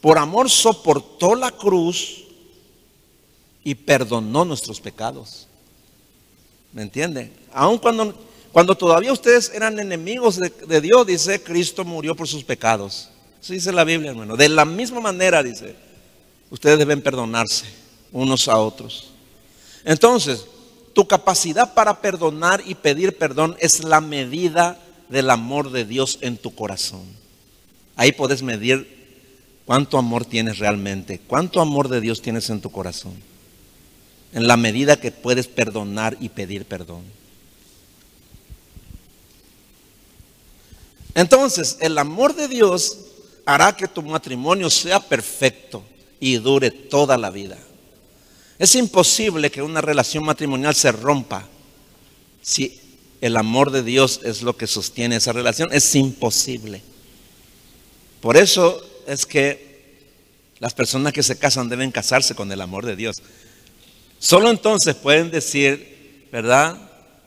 Por 0.00 0.18
amor 0.18 0.48
soportó 0.48 1.34
la 1.34 1.50
cruz 1.50 2.24
y 3.68 3.74
perdonó 3.74 4.46
nuestros 4.46 4.80
pecados. 4.80 5.46
¿Me 6.72 6.80
entiende? 6.80 7.30
Aun 7.52 7.76
cuando, 7.76 8.14
cuando 8.50 8.74
todavía 8.74 9.12
ustedes 9.12 9.52
eran 9.54 9.78
enemigos 9.78 10.36
de, 10.36 10.48
de 10.48 10.80
Dios, 10.80 11.06
dice, 11.06 11.42
Cristo 11.42 11.84
murió 11.84 12.16
por 12.16 12.26
sus 12.26 12.42
pecados. 12.42 13.10
Eso 13.42 13.52
dice 13.52 13.70
la 13.70 13.84
Biblia, 13.84 14.12
hermano. 14.12 14.38
De 14.38 14.48
la 14.48 14.64
misma 14.64 15.00
manera, 15.00 15.42
dice, 15.42 15.76
ustedes 16.48 16.78
deben 16.78 17.02
perdonarse 17.02 17.66
unos 18.10 18.48
a 18.48 18.56
otros. 18.56 19.10
Entonces, 19.84 20.46
tu 20.94 21.06
capacidad 21.06 21.74
para 21.74 22.00
perdonar 22.00 22.62
y 22.64 22.74
pedir 22.74 23.18
perdón 23.18 23.54
es 23.60 23.84
la 23.84 24.00
medida 24.00 24.80
del 25.10 25.28
amor 25.28 25.72
de 25.72 25.84
Dios 25.84 26.16
en 26.22 26.38
tu 26.38 26.54
corazón. 26.54 27.04
Ahí 27.96 28.12
puedes 28.12 28.42
medir 28.42 29.20
cuánto 29.66 29.98
amor 29.98 30.24
tienes 30.24 30.58
realmente, 30.58 31.20
cuánto 31.26 31.60
amor 31.60 31.90
de 31.90 32.00
Dios 32.00 32.22
tienes 32.22 32.48
en 32.48 32.62
tu 32.62 32.70
corazón. 32.72 33.27
En 34.32 34.46
la 34.46 34.56
medida 34.56 35.00
que 35.00 35.10
puedes 35.10 35.46
perdonar 35.46 36.16
y 36.20 36.28
pedir 36.28 36.64
perdón. 36.64 37.02
Entonces, 41.14 41.78
el 41.80 41.98
amor 41.98 42.36
de 42.36 42.46
Dios 42.46 42.98
hará 43.44 43.74
que 43.74 43.88
tu 43.88 44.02
matrimonio 44.02 44.70
sea 44.70 45.00
perfecto 45.00 45.82
y 46.20 46.36
dure 46.36 46.70
toda 46.70 47.16
la 47.16 47.30
vida. 47.30 47.58
Es 48.58 48.74
imposible 48.74 49.50
que 49.50 49.62
una 49.62 49.80
relación 49.80 50.24
matrimonial 50.24 50.74
se 50.74 50.92
rompa 50.92 51.48
si 52.42 52.80
el 53.20 53.36
amor 53.36 53.70
de 53.70 53.82
Dios 53.82 54.20
es 54.24 54.42
lo 54.42 54.56
que 54.56 54.66
sostiene 54.66 55.16
esa 55.16 55.32
relación. 55.32 55.70
Es 55.72 55.94
imposible. 55.94 56.82
Por 58.20 58.36
eso 58.36 58.80
es 59.06 59.26
que 59.26 59.68
las 60.58 60.74
personas 60.74 61.12
que 61.12 61.22
se 61.22 61.38
casan 61.38 61.68
deben 61.68 61.90
casarse 61.90 62.34
con 62.34 62.50
el 62.50 62.60
amor 62.60 62.84
de 62.84 62.96
Dios. 62.96 63.22
Solo 64.18 64.50
entonces 64.50 64.94
pueden 64.94 65.30
decir, 65.30 66.28
¿verdad? 66.32 66.76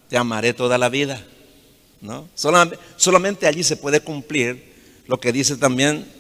Te 0.10 0.18
amaré 0.18 0.54
toda 0.54 0.78
la 0.78 0.90
vida. 0.90 1.26
¿No? 2.02 2.28
solamente 2.34 3.46
allí 3.46 3.62
se 3.64 3.78
puede 3.78 4.00
cumplir 4.00 4.74
lo 5.06 5.20
que 5.20 5.32
dice 5.32 5.56
también 5.56 6.12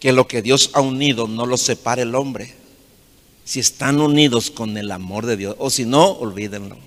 que 0.00 0.10
lo 0.10 0.26
que 0.26 0.40
Dios 0.40 0.70
ha 0.72 0.80
unido 0.80 1.28
no 1.28 1.44
lo 1.44 1.58
separe 1.58 2.02
el 2.02 2.14
hombre. 2.14 2.54
Si 3.44 3.60
están 3.60 4.00
unidos 4.00 4.50
con 4.50 4.76
el 4.78 4.90
amor 4.90 5.26
de 5.26 5.36
Dios, 5.36 5.54
o 5.58 5.68
si 5.68 5.84
no, 5.84 6.06
olvídenlo. 6.12 6.78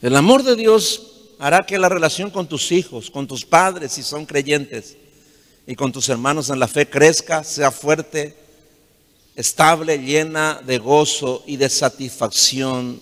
El 0.00 0.16
amor 0.16 0.42
de 0.42 0.54
Dios 0.54 1.02
hará 1.38 1.64
que 1.66 1.78
la 1.78 1.88
relación 1.88 2.30
con 2.30 2.46
tus 2.46 2.72
hijos, 2.72 3.10
con 3.10 3.26
tus 3.26 3.44
padres, 3.44 3.92
si 3.92 4.02
son 4.02 4.26
creyentes, 4.26 4.96
y 5.66 5.74
con 5.74 5.92
tus 5.92 6.08
hermanos 6.08 6.50
en 6.50 6.58
la 6.58 6.68
fe 6.68 6.88
crezca, 6.88 7.44
sea 7.44 7.70
fuerte, 7.70 8.36
estable, 9.36 9.98
llena 9.98 10.60
de 10.64 10.78
gozo 10.78 11.42
y 11.46 11.56
de 11.56 11.68
satisfacción 11.68 13.00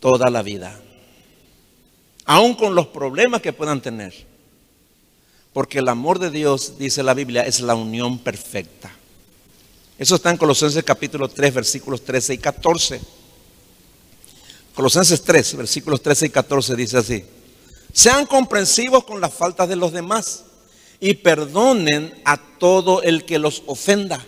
toda 0.00 0.30
la 0.30 0.42
vida 0.42 0.80
aun 2.28 2.54
con 2.54 2.74
los 2.74 2.88
problemas 2.88 3.40
que 3.40 3.54
puedan 3.54 3.80
tener. 3.80 4.12
Porque 5.54 5.78
el 5.78 5.88
amor 5.88 6.18
de 6.18 6.30
Dios, 6.30 6.74
dice 6.78 7.02
la 7.02 7.14
Biblia, 7.14 7.42
es 7.46 7.60
la 7.60 7.74
unión 7.74 8.18
perfecta. 8.18 8.92
Eso 9.98 10.16
está 10.16 10.30
en 10.30 10.36
Colosenses 10.36 10.84
capítulo 10.84 11.26
3, 11.30 11.54
versículos 11.54 12.04
13 12.04 12.34
y 12.34 12.38
14. 12.38 13.00
Colosenses 14.74 15.22
3, 15.22 15.56
versículos 15.56 16.02
13 16.02 16.26
y 16.26 16.28
14 16.28 16.76
dice 16.76 16.98
así. 16.98 17.24
Sean 17.94 18.26
comprensivos 18.26 19.04
con 19.04 19.22
las 19.22 19.32
faltas 19.32 19.66
de 19.66 19.76
los 19.76 19.90
demás 19.90 20.44
y 21.00 21.14
perdonen 21.14 22.14
a 22.24 22.36
todo 22.58 23.02
el 23.02 23.24
que 23.24 23.38
los 23.38 23.62
ofenda. 23.66 24.24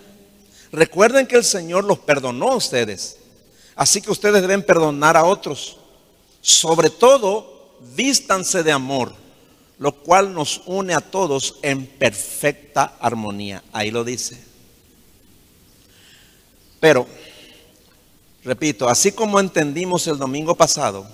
Recuerden 0.72 1.26
que 1.26 1.37
el 1.37 1.44
Señor 1.44 1.85
los 1.85 1.98
perdonó 1.98 2.52
a 2.52 2.56
ustedes. 2.56 3.18
Así 3.74 4.00
que 4.00 4.11
ustedes 4.11 4.40
deben 4.42 4.62
perdonar 4.62 5.16
a 5.16 5.24
otros. 5.24 5.78
Sobre 6.40 6.90
todo, 6.90 7.76
vístanse 7.96 8.62
de 8.62 8.72
amor, 8.72 9.12
lo 9.78 9.92
cual 9.92 10.33
nos 10.33 10.62
une 10.66 10.94
a 10.94 11.00
todos 11.00 11.56
en 11.62 11.87
perfecta 11.87 12.96
armonía. 13.00 13.62
Ahí 13.72 13.90
lo 13.90 14.04
dice. 14.04 14.40
Pero, 16.78 17.06
repito, 18.44 18.88
así 18.88 19.12
como 19.12 19.40
entendimos 19.40 20.06
el 20.06 20.18
domingo 20.18 20.54
pasado, 20.54 21.06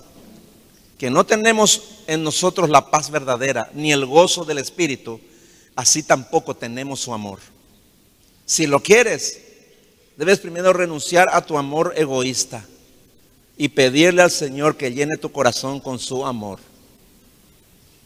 que 0.97 1.09
no 1.09 1.25
tenemos 1.25 1.81
en 2.07 2.23
nosotros 2.23 2.69
la 2.69 2.89
paz 2.89 3.11
verdadera 3.11 3.69
ni 3.73 3.91
el 3.91 4.05
gozo 4.05 4.45
del 4.45 4.59
Espíritu, 4.59 5.19
así 5.77 6.03
tampoco 6.03 6.55
tenemos 6.55 6.99
su 6.99 7.13
amor. 7.13 7.39
Si 8.45 8.65
lo 8.65 8.81
quieres, 8.81 9.39
debes 10.17 10.39
primero 10.39 10.73
renunciar 10.73 11.29
a 11.31 11.45
tu 11.45 11.57
amor 11.57 11.93
egoísta 11.95 12.65
y 13.57 13.69
pedirle 13.69 14.23
al 14.23 14.31
Señor 14.31 14.75
que 14.75 14.91
llene 14.91 15.17
tu 15.17 15.31
corazón 15.31 15.79
con 15.79 15.99
su 15.99 16.25
amor. 16.25 16.59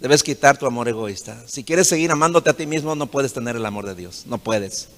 Debes 0.01 0.21
quitar 0.21 0.57
tu 0.57 0.65
amor 0.65 0.89
egoísta. 0.89 1.41
Si 1.47 1.63
quieres 1.63 1.87
seguir 1.87 2.11
amándote 2.11 2.49
a 2.49 2.53
ti 2.53 2.65
mismo, 2.65 2.93
no 2.93 3.07
puedes 3.07 3.31
tener 3.31 3.55
el 3.55 3.65
amor 3.65 3.85
de 3.85 3.95
Dios. 3.95 4.23
No 4.25 4.37
puedes. 4.37 4.89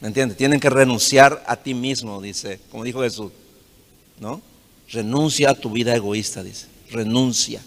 ¿Me 0.00 0.08
entiendes? 0.08 0.38
Tienen 0.38 0.60
que 0.60 0.70
renunciar 0.70 1.44
a 1.46 1.56
ti 1.56 1.74
mismo, 1.74 2.22
dice, 2.22 2.58
como 2.70 2.84
dijo 2.84 3.02
Jesús. 3.02 3.32
¿No? 4.18 4.40
Renuncia 4.90 5.50
a 5.50 5.54
tu 5.54 5.70
vida 5.70 5.94
egoísta, 5.94 6.42
dice. 6.42 6.68
Renuncia. 6.90 7.60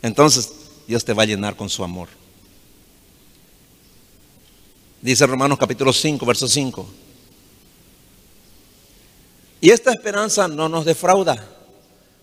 Entonces, 0.00 0.50
Dios 0.86 1.04
te 1.04 1.12
va 1.12 1.24
a 1.24 1.26
llenar 1.26 1.56
con 1.56 1.68
su 1.68 1.84
amor. 1.84 2.08
Dice 5.02 5.26
Romanos 5.26 5.58
capítulo 5.58 5.92
5, 5.92 6.24
verso 6.24 6.46
5. 6.46 6.88
Y 9.60 9.70
esta 9.70 9.90
esperanza 9.90 10.46
no 10.46 10.68
nos 10.68 10.84
defrauda, 10.84 11.44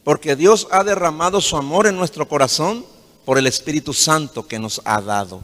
porque 0.05 0.37
Dios 0.37 0.65
ha 0.71 0.85
derramado 0.85 1.41
su 1.41 1.57
amor 1.57 1.87
en 1.87 1.97
nuestro 1.97 2.25
corazón 2.29 2.85
por 3.25 3.37
el 3.37 3.47
Espíritu 3.47 3.93
Santo 3.93 4.47
que 4.47 4.59
nos 4.59 4.81
ha 4.85 5.01
dado. 5.01 5.43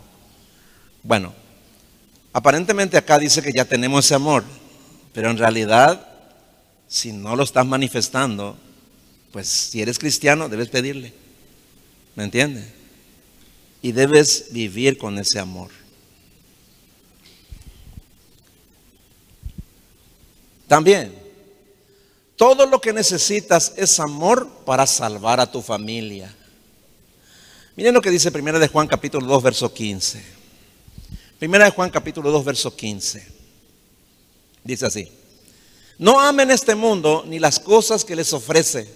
Bueno, 1.04 1.34
aparentemente 2.32 2.96
acá 2.96 3.20
dice 3.20 3.42
que 3.42 3.52
ya 3.52 3.66
tenemos 3.66 4.06
ese 4.06 4.16
amor, 4.16 4.46
pero 5.12 5.30
en 5.30 5.38
realidad, 5.38 6.08
si 6.88 7.12
no 7.12 7.36
lo 7.36 7.44
estás 7.44 7.66
manifestando, 7.66 8.56
pues 9.34 9.50
si 9.50 9.82
eres 9.82 10.00
cristiano 10.00 10.48
debes 10.48 10.70
pedirle. 10.70 11.14
¿Me 12.16 12.24
entiendes? 12.24 12.66
Y 13.82 13.92
debes 13.92 14.48
vivir 14.52 14.98
con 14.98 15.20
ese 15.20 15.38
amor. 15.38 15.70
También, 20.68 21.14
todo 22.36 22.66
lo 22.66 22.82
que 22.82 22.92
necesitas 22.92 23.74
es 23.78 24.00
amor 24.00 24.50
para 24.66 24.86
salvar 24.86 25.40
a 25.40 25.52
tu 25.52 25.62
familia. 25.62 26.34
Miren 27.76 27.94
lo 27.94 28.02
que 28.02 28.10
dice 28.10 28.32
Primera 28.32 28.60
de 28.60 28.68
Juan 28.68 28.88
capítulo 28.88 29.26
2 29.28 29.44
verso 29.44 29.74
15. 29.74 30.24
Primera 31.40 31.66
de 31.66 31.72
Juan 31.72 31.90
capítulo 31.90 32.32
2 32.32 32.46
verso 32.46 32.76
15. 32.76 33.28
Dice 34.64 34.86
así. 34.86 35.12
No 35.98 36.20
amen 36.20 36.52
este 36.52 36.76
mundo 36.76 37.24
ni 37.28 37.40
las 37.40 37.60
cosas 37.60 38.04
que 38.04 38.16
les 38.16 38.34
ofrece, 38.34 38.88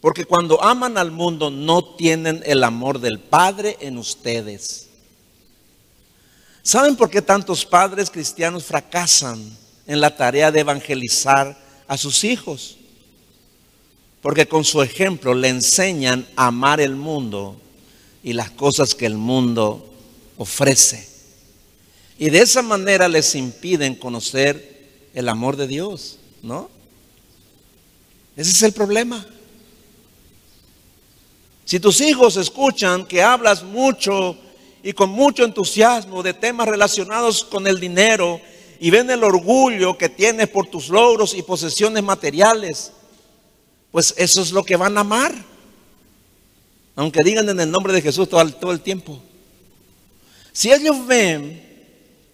porque 0.00 0.24
cuando 0.24 0.62
aman 0.62 0.96
al 0.96 1.10
mundo 1.10 1.50
no 1.50 1.94
tienen 1.96 2.42
el 2.46 2.64
amor 2.64 3.00
del 3.00 3.18
Padre 3.18 3.76
en 3.80 3.98
ustedes. 3.98 4.86
¿Saben 6.62 6.96
por 6.96 7.10
qué 7.10 7.20
tantos 7.20 7.66
padres 7.66 8.10
cristianos 8.10 8.64
fracasan 8.64 9.58
en 9.90 10.00
la 10.00 10.14
tarea 10.14 10.52
de 10.52 10.60
evangelizar 10.60 11.58
a 11.88 11.96
sus 11.96 12.22
hijos. 12.22 12.76
Porque 14.22 14.46
con 14.46 14.64
su 14.64 14.82
ejemplo 14.82 15.34
le 15.34 15.48
enseñan 15.48 16.24
a 16.36 16.46
amar 16.46 16.80
el 16.80 16.94
mundo 16.94 17.60
y 18.22 18.32
las 18.32 18.52
cosas 18.52 18.94
que 18.94 19.06
el 19.06 19.16
mundo 19.16 19.84
ofrece. 20.36 21.08
Y 22.20 22.30
de 22.30 22.38
esa 22.38 22.62
manera 22.62 23.08
les 23.08 23.34
impiden 23.34 23.96
conocer 23.96 25.08
el 25.12 25.28
amor 25.28 25.56
de 25.56 25.66
Dios, 25.66 26.18
¿no? 26.40 26.70
Ese 28.36 28.52
es 28.52 28.62
el 28.62 28.72
problema. 28.72 29.26
Si 31.64 31.80
tus 31.80 32.00
hijos 32.00 32.36
escuchan 32.36 33.06
que 33.06 33.24
hablas 33.24 33.64
mucho 33.64 34.38
y 34.84 34.92
con 34.92 35.10
mucho 35.10 35.42
entusiasmo 35.42 36.22
de 36.22 36.32
temas 36.32 36.68
relacionados 36.68 37.42
con 37.42 37.66
el 37.66 37.80
dinero 37.80 38.40
y 38.80 38.90
ven 38.90 39.10
el 39.10 39.22
orgullo 39.22 39.98
que 39.98 40.08
tienes 40.08 40.48
por 40.48 40.66
tus 40.66 40.88
logros 40.88 41.34
y 41.34 41.42
posesiones 41.42 42.02
materiales, 42.02 42.92
pues 43.92 44.14
eso 44.16 44.40
es 44.40 44.52
lo 44.52 44.64
que 44.64 44.76
van 44.76 44.96
a 44.96 45.02
amar. 45.02 45.34
Aunque 46.96 47.22
digan 47.22 47.46
en 47.50 47.60
el 47.60 47.70
nombre 47.70 47.92
de 47.92 48.00
Jesús 48.00 48.26
todo 48.26 48.40
el, 48.40 48.54
todo 48.54 48.72
el 48.72 48.80
tiempo. 48.80 49.20
Si 50.50 50.72
ellos 50.72 51.06
ven 51.06 51.62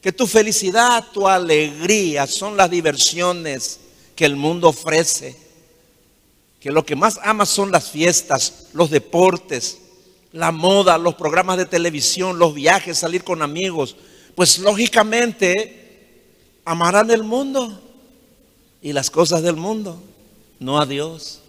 que 0.01 0.13
tu 0.13 0.29
felicidad, 0.29 1.05
tu 1.13 1.27
alegría 1.27 2.29
son 2.29 2.57
las 2.57 2.71
diversiones 2.71 3.81
que 4.15 4.25
el 4.25 4.37
mundo 4.37 4.69
ofrece, 4.69 5.37
que 6.61 6.71
lo 6.71 6.87
que 6.87 6.95
más 6.95 7.19
amas 7.25 7.49
son 7.49 7.73
las 7.73 7.91
fiestas, 7.91 8.69
los 8.73 8.91
deportes, 8.91 9.79
la 10.31 10.53
moda, 10.53 10.97
los 10.97 11.17
programas 11.17 11.59
de 11.59 11.67
televisión, 11.67 12.39
los 12.39 12.55
viajes, 12.55 12.99
salir 12.99 13.25
con 13.25 13.43
amigos, 13.43 13.97
pues 14.37 14.61
lógicamente 14.61 15.86
amarán 16.67 17.11
el 17.13 17.23
mundo 17.23 17.81
y 18.83 18.93
las 18.93 19.09
cosas 19.09 19.43
del 19.43 19.57
mundo, 19.57 20.03
no 20.59 20.79
a 20.79 20.85
Dios. 20.85 21.41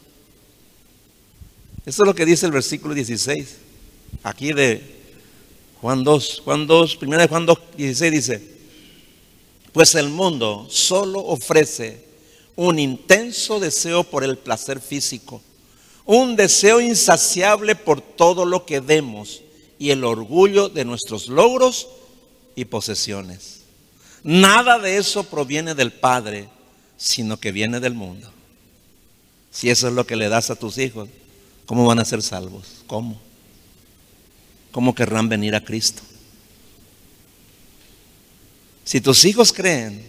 Eso 1.85 2.03
es 2.03 2.07
lo 2.07 2.13
que 2.13 2.25
dice 2.25 2.45
el 2.45 2.51
versículo 2.51 2.93
16, 2.93 3.57
aquí 4.23 4.53
de 4.53 4.81
Juan 5.81 6.03
2. 6.03 6.41
Juan 6.45 6.67
2, 6.67 6.95
primera 6.97 7.23
de 7.23 7.27
Juan 7.27 7.47
2, 7.47 7.57
16 7.77 8.11
dice, 8.11 8.57
pues 9.73 9.95
el 9.95 10.09
mundo 10.09 10.67
solo 10.69 11.19
ofrece 11.19 12.05
un 12.55 12.77
intenso 12.77 13.59
deseo 13.59 14.03
por 14.03 14.23
el 14.23 14.37
placer 14.37 14.79
físico, 14.79 15.41
un 16.05 16.35
deseo 16.35 16.79
insaciable 16.79 17.75
por 17.75 18.01
todo 18.01 18.45
lo 18.45 18.65
que 18.65 18.81
vemos 18.81 19.41
y 19.79 19.89
el 19.89 20.03
orgullo 20.03 20.69
de 20.69 20.85
nuestros 20.85 21.27
logros 21.27 21.87
y 22.55 22.65
posesiones. 22.65 23.56
Nada 24.23 24.79
de 24.79 24.97
eso 24.97 25.23
proviene 25.23 25.75
del 25.75 25.91
Padre, 25.91 26.49
sino 26.97 27.39
que 27.39 27.51
viene 27.51 27.79
del 27.79 27.93
mundo. 27.93 28.31
Si 29.51 29.69
eso 29.69 29.87
es 29.87 29.93
lo 29.93 30.05
que 30.05 30.15
le 30.15 30.29
das 30.29 30.49
a 30.49 30.55
tus 30.55 30.77
hijos, 30.77 31.09
¿cómo 31.65 31.85
van 31.85 31.99
a 31.99 32.05
ser 32.05 32.21
salvos? 32.21 32.83
¿Cómo? 32.87 33.19
¿Cómo 34.71 34.93
querrán 34.93 35.29
venir 35.29 35.55
a 35.55 35.63
Cristo? 35.63 36.01
Si 38.83 39.01
tus 39.01 39.25
hijos 39.25 39.51
creen 39.51 40.05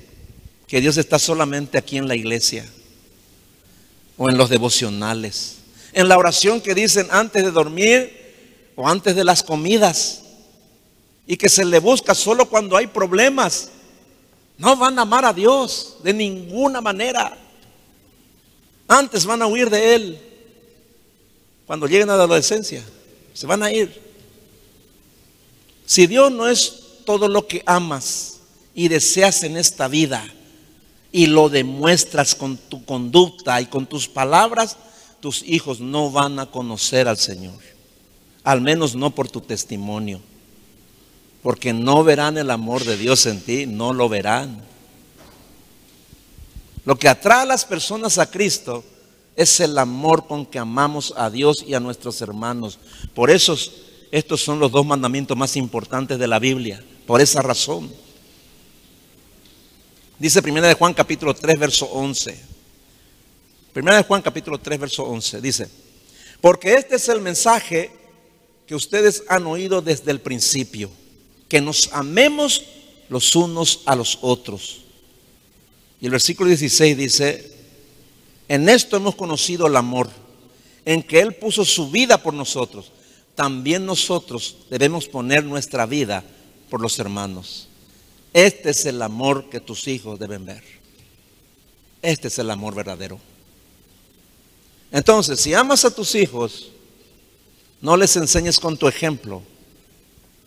que 0.66 0.80
Dios 0.80 0.96
está 0.98 1.18
solamente 1.18 1.78
aquí 1.78 1.96
en 1.96 2.08
la 2.08 2.14
iglesia 2.14 2.66
o 4.16 4.30
en 4.30 4.36
los 4.36 4.50
devocionales, 4.50 5.56
en 5.92 6.08
la 6.08 6.18
oración 6.18 6.60
que 6.60 6.74
dicen 6.74 7.08
antes 7.10 7.42
de 7.42 7.50
dormir 7.50 8.72
o 8.76 8.88
antes 8.88 9.16
de 9.16 9.24
las 9.24 9.42
comidas, 9.42 10.22
y 11.26 11.36
que 11.36 11.48
se 11.50 11.64
le 11.64 11.78
busca 11.78 12.14
solo 12.14 12.48
cuando 12.48 12.76
hay 12.76 12.86
problemas, 12.86 13.70
no 14.58 14.76
van 14.76 14.98
a 14.98 15.02
amar 15.02 15.24
a 15.24 15.32
Dios 15.32 15.98
de 16.02 16.12
ninguna 16.12 16.80
manera. 16.80 17.38
Antes 18.88 19.24
van 19.24 19.40
a 19.40 19.46
huir 19.46 19.70
de 19.70 19.94
Él. 19.94 20.18
Cuando 21.66 21.86
lleguen 21.86 22.10
a 22.10 22.16
la 22.16 22.24
adolescencia, 22.24 22.84
se 23.32 23.46
van 23.46 23.62
a 23.62 23.72
ir. 23.72 24.02
Si 25.86 26.06
Dios 26.06 26.32
no 26.32 26.48
es 26.48 27.04
todo 27.04 27.28
lo 27.28 27.46
que 27.46 27.62
amas 27.66 28.40
y 28.74 28.88
deseas 28.88 29.44
en 29.44 29.56
esta 29.56 29.86
vida 29.86 30.26
y 31.12 31.26
lo 31.26 31.48
demuestras 31.48 32.34
con 32.34 32.56
tu 32.56 32.84
conducta 32.84 33.60
y 33.60 33.66
con 33.66 33.86
tus 33.86 34.08
palabras, 34.08 34.76
tus 35.20 35.42
hijos 35.42 35.80
no 35.80 36.10
van 36.10 36.38
a 36.40 36.46
conocer 36.46 37.06
al 37.06 37.16
Señor. 37.16 37.58
Al 38.42 38.60
menos 38.60 38.94
no 38.96 39.10
por 39.14 39.30
tu 39.30 39.40
testimonio 39.40 40.20
porque 41.42 41.72
no 41.72 42.02
verán 42.04 42.36
el 42.38 42.50
amor 42.50 42.84
de 42.84 42.96
Dios 42.96 43.26
en 43.26 43.40
ti, 43.40 43.66
no 43.66 43.92
lo 43.92 44.08
verán. 44.08 44.62
Lo 46.84 46.98
que 46.98 47.08
atrae 47.08 47.42
a 47.42 47.46
las 47.46 47.64
personas 47.64 48.18
a 48.18 48.30
Cristo 48.30 48.84
es 49.36 49.60
el 49.60 49.78
amor 49.78 50.26
con 50.26 50.46
que 50.46 50.58
amamos 50.58 51.14
a 51.16 51.30
Dios 51.30 51.64
y 51.66 51.74
a 51.74 51.80
nuestros 51.80 52.20
hermanos. 52.22 52.78
Por 53.14 53.30
eso 53.30 53.56
estos 54.10 54.40
son 54.40 54.58
los 54.58 54.72
dos 54.72 54.84
mandamientos 54.84 55.36
más 55.36 55.54
importantes 55.56 56.18
de 56.18 56.26
la 56.26 56.38
Biblia, 56.38 56.82
por 57.06 57.20
esa 57.20 57.42
razón. 57.42 57.92
Dice 60.18 60.42
Primera 60.42 60.66
de 60.66 60.74
Juan 60.74 60.94
capítulo 60.94 61.34
3 61.34 61.58
verso 61.58 61.86
11. 61.86 62.58
Primera 63.72 63.98
de 63.98 64.02
Juan 64.02 64.22
capítulo 64.22 64.58
3 64.58 64.80
verso 64.80 65.04
11 65.04 65.40
dice, 65.40 65.68
porque 66.40 66.74
este 66.74 66.96
es 66.96 67.08
el 67.08 67.20
mensaje 67.20 67.92
que 68.66 68.74
ustedes 68.74 69.22
han 69.28 69.46
oído 69.46 69.82
desde 69.82 70.10
el 70.10 70.20
principio 70.20 70.90
que 71.48 71.60
nos 71.60 71.92
amemos 71.92 72.62
los 73.08 73.34
unos 73.34 73.80
a 73.86 73.96
los 73.96 74.18
otros. 74.20 74.82
Y 76.00 76.06
el 76.06 76.12
versículo 76.12 76.48
16 76.48 76.96
dice, 76.96 77.52
en 78.48 78.68
esto 78.68 78.96
hemos 78.96 79.14
conocido 79.14 79.66
el 79.66 79.76
amor, 79.76 80.08
en 80.84 81.02
que 81.02 81.20
Él 81.20 81.34
puso 81.34 81.64
su 81.64 81.90
vida 81.90 82.22
por 82.22 82.34
nosotros, 82.34 82.92
también 83.34 83.86
nosotros 83.86 84.56
debemos 84.70 85.06
poner 85.06 85.44
nuestra 85.44 85.86
vida 85.86 86.24
por 86.70 86.80
los 86.80 86.98
hermanos. 86.98 87.68
Este 88.32 88.70
es 88.70 88.84
el 88.86 89.00
amor 89.02 89.48
que 89.48 89.60
tus 89.60 89.88
hijos 89.88 90.18
deben 90.18 90.44
ver. 90.44 90.62
Este 92.02 92.28
es 92.28 92.38
el 92.38 92.50
amor 92.50 92.74
verdadero. 92.74 93.18
Entonces, 94.92 95.40
si 95.40 95.54
amas 95.54 95.84
a 95.84 95.94
tus 95.94 96.14
hijos, 96.14 96.70
no 97.80 97.96
les 97.96 98.16
enseñes 98.16 98.58
con 98.58 98.76
tu 98.76 98.88
ejemplo 98.88 99.42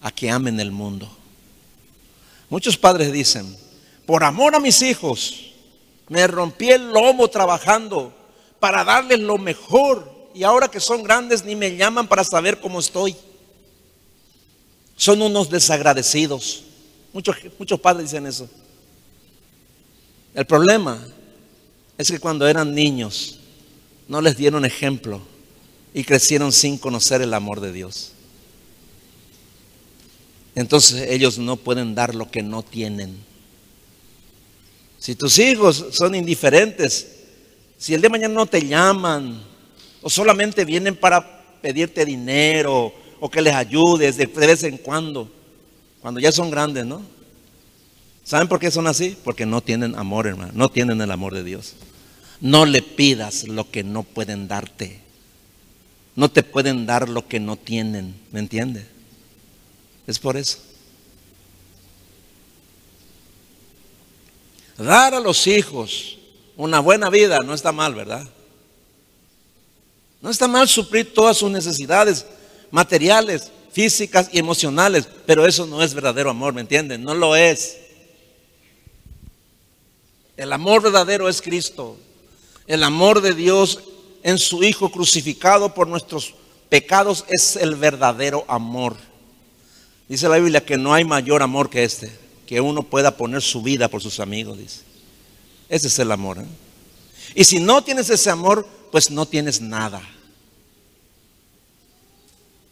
a 0.02 0.12
que 0.12 0.30
amen 0.30 0.60
el 0.60 0.72
mundo. 0.72 1.10
Muchos 2.50 2.76
padres 2.76 3.12
dicen, 3.12 3.56
por 4.06 4.24
amor 4.24 4.56
a 4.56 4.60
mis 4.60 4.82
hijos, 4.82 5.52
me 6.10 6.28
rompí 6.28 6.70
el 6.70 6.92
lomo 6.92 7.30
trabajando 7.30 8.14
para 8.60 8.84
darles 8.84 9.20
lo 9.20 9.38
mejor 9.38 10.30
y 10.34 10.44
ahora 10.44 10.70
que 10.70 10.80
son 10.80 11.04
grandes 11.04 11.46
ni 11.46 11.56
me 11.56 11.76
llaman 11.76 12.08
para 12.08 12.24
saber 12.24 12.60
cómo 12.60 12.80
estoy. 12.80 13.16
Son 14.98 15.22
unos 15.22 15.50
desagradecidos. 15.50 16.64
Muchos, 17.14 17.36
muchos 17.58 17.80
padres 17.80 18.12
dicen 18.12 18.26
eso. 18.26 18.50
El 20.34 20.46
problema 20.46 21.00
es 21.98 22.12
que 22.12 22.20
cuando 22.20 22.48
eran 22.48 22.74
niños 22.74 23.40
no 24.08 24.22
les 24.22 24.38
dieron 24.38 24.66
ejemplo 24.66 25.22
y 25.94 26.04
crecieron 26.04 26.52
sin 26.52 26.78
conocer 26.78 27.22
el 27.22 27.34
amor 27.34 27.60
de 27.62 27.72
Dios. 27.72 28.14
Entonces 30.56 31.10
ellos 31.10 31.38
no 31.38 31.56
pueden 31.56 31.96
dar 31.96 32.16
lo 32.16 32.30
que 32.30 32.44
no 32.44 32.64
tienen. 32.64 33.18
Si 35.00 35.16
tus 35.16 35.40
hijos 35.40 35.86
son 35.92 36.14
indiferentes, 36.14 37.08
si 37.78 37.94
el 37.94 38.02
de 38.02 38.10
mañana 38.10 38.34
no 38.34 38.46
te 38.46 38.68
llaman, 38.68 39.42
o 40.02 40.10
solamente 40.10 40.66
vienen 40.66 40.96
para 40.96 41.60
pedirte 41.62 42.06
dinero 42.06 42.94
o 43.20 43.30
que 43.30 43.42
les 43.42 43.54
ayudes 43.54 44.18
de, 44.18 44.26
vez 44.26 44.64
en 44.64 44.78
cuando, 44.78 45.32
cuando 46.02 46.20
ya 46.20 46.32
son 46.32 46.52
grandes, 46.52 46.86
¿no? 46.86 47.02
¿Saben 48.24 48.48
por 48.48 48.60
qué 48.60 48.70
son 48.72 48.88
así? 48.88 49.18
Porque 49.24 49.46
no 49.46 49.62
tienen 49.62 49.96
amor, 49.96 50.28
hermano, 50.28 50.52
no 50.54 50.70
tienen 50.70 51.02
el 51.02 51.12
amor 51.12 51.34
de 51.34 51.44
Dios. 51.44 51.74
No 52.40 52.66
le 52.66 52.82
pidas 52.82 53.48
lo 53.48 53.70
que 53.70 53.84
no 53.84 54.04
pueden 54.04 54.48
darte. 54.48 55.00
No 56.16 56.30
te 56.30 56.44
pueden 56.44 56.86
dar 56.86 57.10
lo 57.10 57.28
que 57.28 57.40
no 57.40 57.56
tienen, 57.56 58.16
¿me 58.32 58.40
entiendes? 58.40 58.86
Es 60.12 60.20
por 60.20 60.36
eso. 60.36 60.58
Dar 64.78 65.14
a 65.14 65.22
los 65.22 65.48
hijos 65.48 66.18
una 66.58 66.82
buena 66.82 67.10
vida 67.10 67.40
no 67.40 67.54
está 67.54 67.72
mal, 67.72 67.96
¿verdad? 67.96 68.28
No 70.22 70.30
está 70.30 70.50
mal 70.50 70.68
suplir 70.68 71.14
todas 71.14 71.38
sus 71.38 71.50
necesidades 71.50 72.26
materiales, 72.72 73.52
físicas 73.72 74.28
y 74.34 74.40
emocionales, 74.40 75.08
pero 75.26 75.48
eso 75.48 75.66
no 75.66 75.82
es 75.82 75.94
verdadero 75.94 76.30
amor, 76.30 76.54
¿me 76.54 76.60
entienden? 76.60 77.06
No 77.06 77.14
lo 77.14 77.38
es. 77.38 77.78
El 80.36 80.52
amor 80.52 80.82
verdadero 80.82 81.30
es 81.30 81.42
Cristo. 81.42 81.96
El 82.68 82.84
amor 82.84 83.22
de 83.22 83.34
Dios 83.34 83.80
en 84.24 84.38
su 84.38 84.62
Hijo 84.62 84.92
crucificado 84.92 85.74
por 85.74 85.88
nuestros 85.88 86.34
pecados 86.68 87.24
es 87.30 87.56
el 87.56 87.76
verdadero 87.76 88.44
amor. 88.50 88.98
Dice 90.12 90.28
la 90.28 90.40
Biblia 90.40 90.66
que 90.66 90.78
no 90.78 90.94
hay 90.94 91.06
mayor 91.06 91.42
amor 91.42 91.70
que 91.70 91.86
este, 91.86 92.12
que 92.46 92.60
uno 92.60 92.84
pueda 92.84 93.16
poner 93.16 93.42
su 93.42 93.62
vida 93.62 93.88
por 93.88 94.02
sus 94.02 94.20
amigos, 94.20 94.58
dice. 94.58 94.82
Ese 95.70 95.88
es 95.88 96.00
el 96.00 96.12
amor. 96.12 96.40
¿eh? 96.40 96.46
Y 97.34 97.46
si 97.46 97.62
no 97.62 97.82
tienes 97.82 98.10
ese 98.10 98.30
amor, 98.30 98.68
pues 98.92 99.10
no 99.10 99.26
tienes 99.26 99.62
nada. 99.62 100.02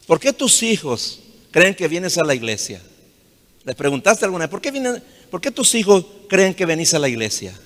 ¿Por 0.06 0.20
qué 0.20 0.34
tus 0.34 0.62
hijos 0.64 1.22
creen 1.50 1.76
que 1.76 1.88
vienes 1.88 2.18
a 2.18 2.26
la 2.26 2.36
iglesia? 2.36 2.82
¿Les 3.64 3.74
preguntaste 3.74 4.26
alguna 4.26 4.48
vez, 4.48 4.52
¿por 4.52 4.60
qué, 4.60 5.02
¿por 5.32 5.40
qué 5.40 5.50
tus 5.50 5.74
hijos 5.76 6.06
creen 6.28 6.54
que 6.54 6.66
venís 6.66 6.94
a 6.94 7.00
la 7.00 7.08
iglesia? 7.08 7.58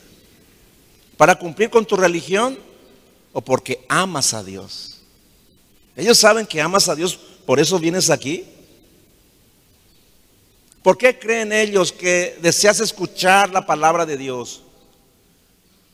¿Para 1.17 1.33
cumplir 1.33 1.71
con 1.71 1.83
tu 1.83 1.95
religión 1.95 2.59
o 3.31 3.41
porque 3.41 3.83
amas 3.89 4.35
a 4.35 4.43
Dios? 4.43 4.99
Ellos 5.95 6.19
saben 6.19 6.45
que 6.45 6.61
amas 6.61 6.89
a 6.89 6.95
Dios, 6.95 7.17
por 7.47 7.59
eso 7.59 7.79
vienes 7.79 8.11
aquí. 8.11 8.45
¿Por 10.83 10.97
qué 10.97 11.17
creen 11.17 11.53
ellos 11.53 11.93
que 11.93 12.37
deseas 12.41 12.81
escuchar 12.81 13.49
la 13.51 13.65
palabra 13.65 14.05
de 14.05 14.17
Dios 14.17 14.63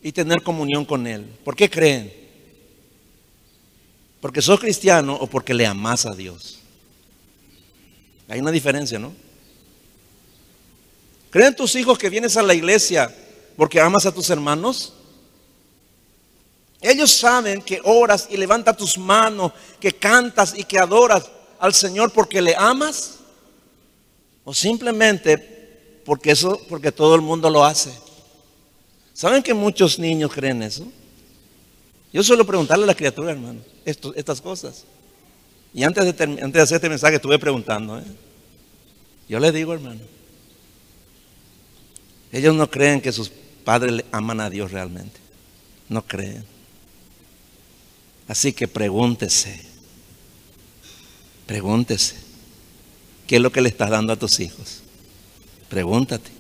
y 0.02 0.12
tener 0.12 0.42
comunión 0.42 0.84
con 0.84 1.06
Él? 1.06 1.26
¿Por 1.44 1.56
qué 1.56 1.70
creen? 1.70 2.12
¿Porque 4.20 4.42
sos 4.42 4.60
cristiano 4.60 5.16
o 5.16 5.28
porque 5.28 5.54
le 5.54 5.68
amas 5.68 6.08
a 6.08 6.16
Dios? 6.16 6.58
Hay 8.28 8.40
una 8.40 8.50
diferencia, 8.50 8.98
¿no? 8.98 9.14
¿Creen 11.30 11.56
tus 11.56 11.76
hijos 11.76 12.00
que 12.00 12.10
vienes 12.10 12.36
a 12.36 12.42
la 12.42 12.56
iglesia 12.56 13.16
porque 13.56 13.80
amas 13.80 14.08
a 14.08 14.12
tus 14.12 14.32
hermanos? 14.32 14.94
Ellos 16.82 17.12
saben 17.12 17.62
que 17.62 17.80
oras 17.84 18.28
y 18.32 18.38
levantas 18.38 18.76
tus 18.76 18.98
manos, 18.98 19.52
que 19.80 19.92
cantas 19.92 20.58
y 20.58 20.64
que 20.64 20.80
adoras 20.80 21.30
al 21.60 21.76
Señor 21.76 22.12
porque 22.12 22.42
le 22.42 22.56
amas 22.56 23.19
o 24.50 24.54
simplemente 24.56 25.38
porque 26.04 26.32
eso 26.32 26.60
porque 26.68 26.92
todo 26.92 27.14
el 27.14 27.22
mundo 27.22 27.52
lo 27.52 27.64
hace. 27.64 27.92
¿Saben 29.14 29.44
que 29.44 29.54
muchos 29.54 30.00
niños 30.00 30.34
creen 30.34 30.64
eso? 30.64 30.92
Yo 32.12 32.24
suelo 32.24 32.44
preguntarle 32.48 32.86
a 32.86 32.88
la 32.88 32.96
criatura, 32.96 33.30
hermano, 33.30 33.60
estas 33.86 34.42
cosas. 34.42 34.86
Y 35.72 35.84
antes 35.84 36.04
de, 36.04 36.24
antes 36.24 36.54
de 36.54 36.62
hacer 36.62 36.78
este 36.78 36.90
mensaje 36.90 37.18
estuve 37.18 37.38
preguntando. 37.38 38.00
¿eh? 38.00 38.04
Yo 39.28 39.40
le 39.40 39.52
digo, 39.52 39.72
hermano, 39.72 40.02
ellos 42.32 42.56
no 42.56 42.72
creen 42.72 43.02
que 43.02 43.12
sus 43.12 43.30
padres 43.64 44.04
aman 44.12 44.40
a 44.40 44.50
Dios 44.50 44.72
realmente. 44.72 45.20
No 45.90 46.02
creen. 46.02 46.44
Así 48.28 48.52
que 48.52 48.68
pregúntese, 48.68 49.62
pregúntese, 51.46 52.29
¿qué 53.30 53.36
es 53.36 53.42
lo 53.44 53.52
que 53.52 53.62
le 53.62 53.70
estás 53.70 53.92
dando 53.92 54.12
a 54.12 54.16
tus 54.16 54.40
hijos? 54.40 54.82
Pregúntate. 55.70 56.32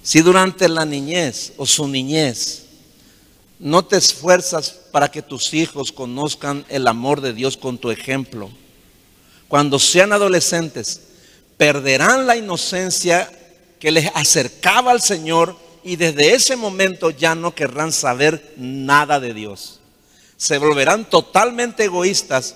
Si 0.00 0.20
durante 0.20 0.68
la 0.68 0.84
niñez 0.84 1.54
o 1.56 1.66
su 1.66 1.88
niñez 1.88 2.66
no 3.58 3.84
te 3.84 3.96
esfuerzas 3.96 4.70
para 4.92 5.10
que 5.10 5.22
tus 5.22 5.52
hijos 5.54 5.90
conozcan 5.90 6.64
el 6.68 6.86
amor 6.86 7.20
de 7.20 7.32
Dios 7.32 7.56
con 7.56 7.78
tu 7.78 7.90
ejemplo, 7.90 8.48
cuando 9.48 9.80
sean 9.80 10.12
adolescentes, 10.12 11.00
perderán 11.56 12.28
la 12.28 12.36
inocencia 12.36 13.28
que 13.80 13.90
les 13.90 14.08
acercaba 14.14 14.92
al 14.92 15.02
Señor 15.02 15.56
y 15.82 15.96
desde 15.96 16.32
ese 16.32 16.54
momento 16.54 17.10
ya 17.10 17.34
no 17.34 17.56
querrán 17.56 17.90
saber 17.90 18.54
nada 18.56 19.18
de 19.18 19.34
Dios. 19.34 19.80
Se 20.36 20.58
volverán 20.58 21.10
totalmente 21.10 21.82
egoístas 21.82 22.54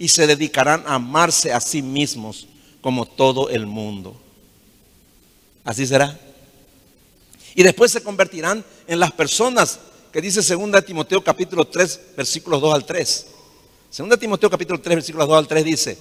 y 0.00 0.08
se 0.08 0.26
dedicarán 0.26 0.82
a 0.86 0.94
amarse 0.94 1.52
a 1.52 1.60
sí 1.60 1.82
mismos 1.82 2.48
como 2.80 3.04
todo 3.04 3.50
el 3.50 3.66
mundo. 3.66 4.16
Así 5.62 5.86
será. 5.86 6.18
Y 7.54 7.62
después 7.62 7.92
se 7.92 8.02
convertirán 8.02 8.64
en 8.86 8.98
las 8.98 9.12
personas 9.12 9.78
que 10.10 10.22
dice 10.22 10.40
2 10.40 10.84
Timoteo 10.86 11.22
capítulo 11.22 11.66
3 11.66 12.00
versículos 12.16 12.62
2 12.62 12.74
al 12.74 12.86
3. 12.86 13.26
2 13.98 14.18
Timoteo 14.18 14.48
capítulo 14.48 14.80
3 14.80 14.96
versículos 14.96 15.28
2 15.28 15.36
al 15.36 15.46
3 15.46 15.64
dice, 15.66 15.98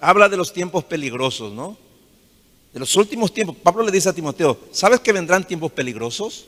habla 0.00 0.30
de 0.30 0.38
los 0.38 0.50
tiempos 0.50 0.84
peligrosos, 0.84 1.52
¿no? 1.52 1.76
de 2.72 2.80
los 2.80 2.96
últimos 2.96 3.34
tiempos. 3.34 3.56
Pablo 3.62 3.82
le 3.84 3.92
dice 3.92 4.08
a 4.08 4.14
Timoteo, 4.14 4.58
¿sabes 4.70 5.00
que 5.00 5.12
vendrán 5.12 5.46
tiempos 5.46 5.72
peligrosos? 5.72 6.46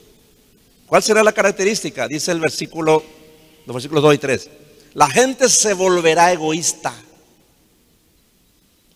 ¿Cuál 0.87 1.03
será 1.03 1.23
la 1.23 1.31
característica? 1.31 2.07
Dice 2.07 2.31
el 2.31 2.39
versículo, 2.39 3.03
los 3.67 3.75
versículos 3.75 4.01
2 4.01 4.15
y 4.15 4.17
3. 4.17 4.49
La 4.95 5.07
gente 5.07 5.47
se 5.47 5.75
volverá 5.75 6.33
egoísta, 6.33 6.91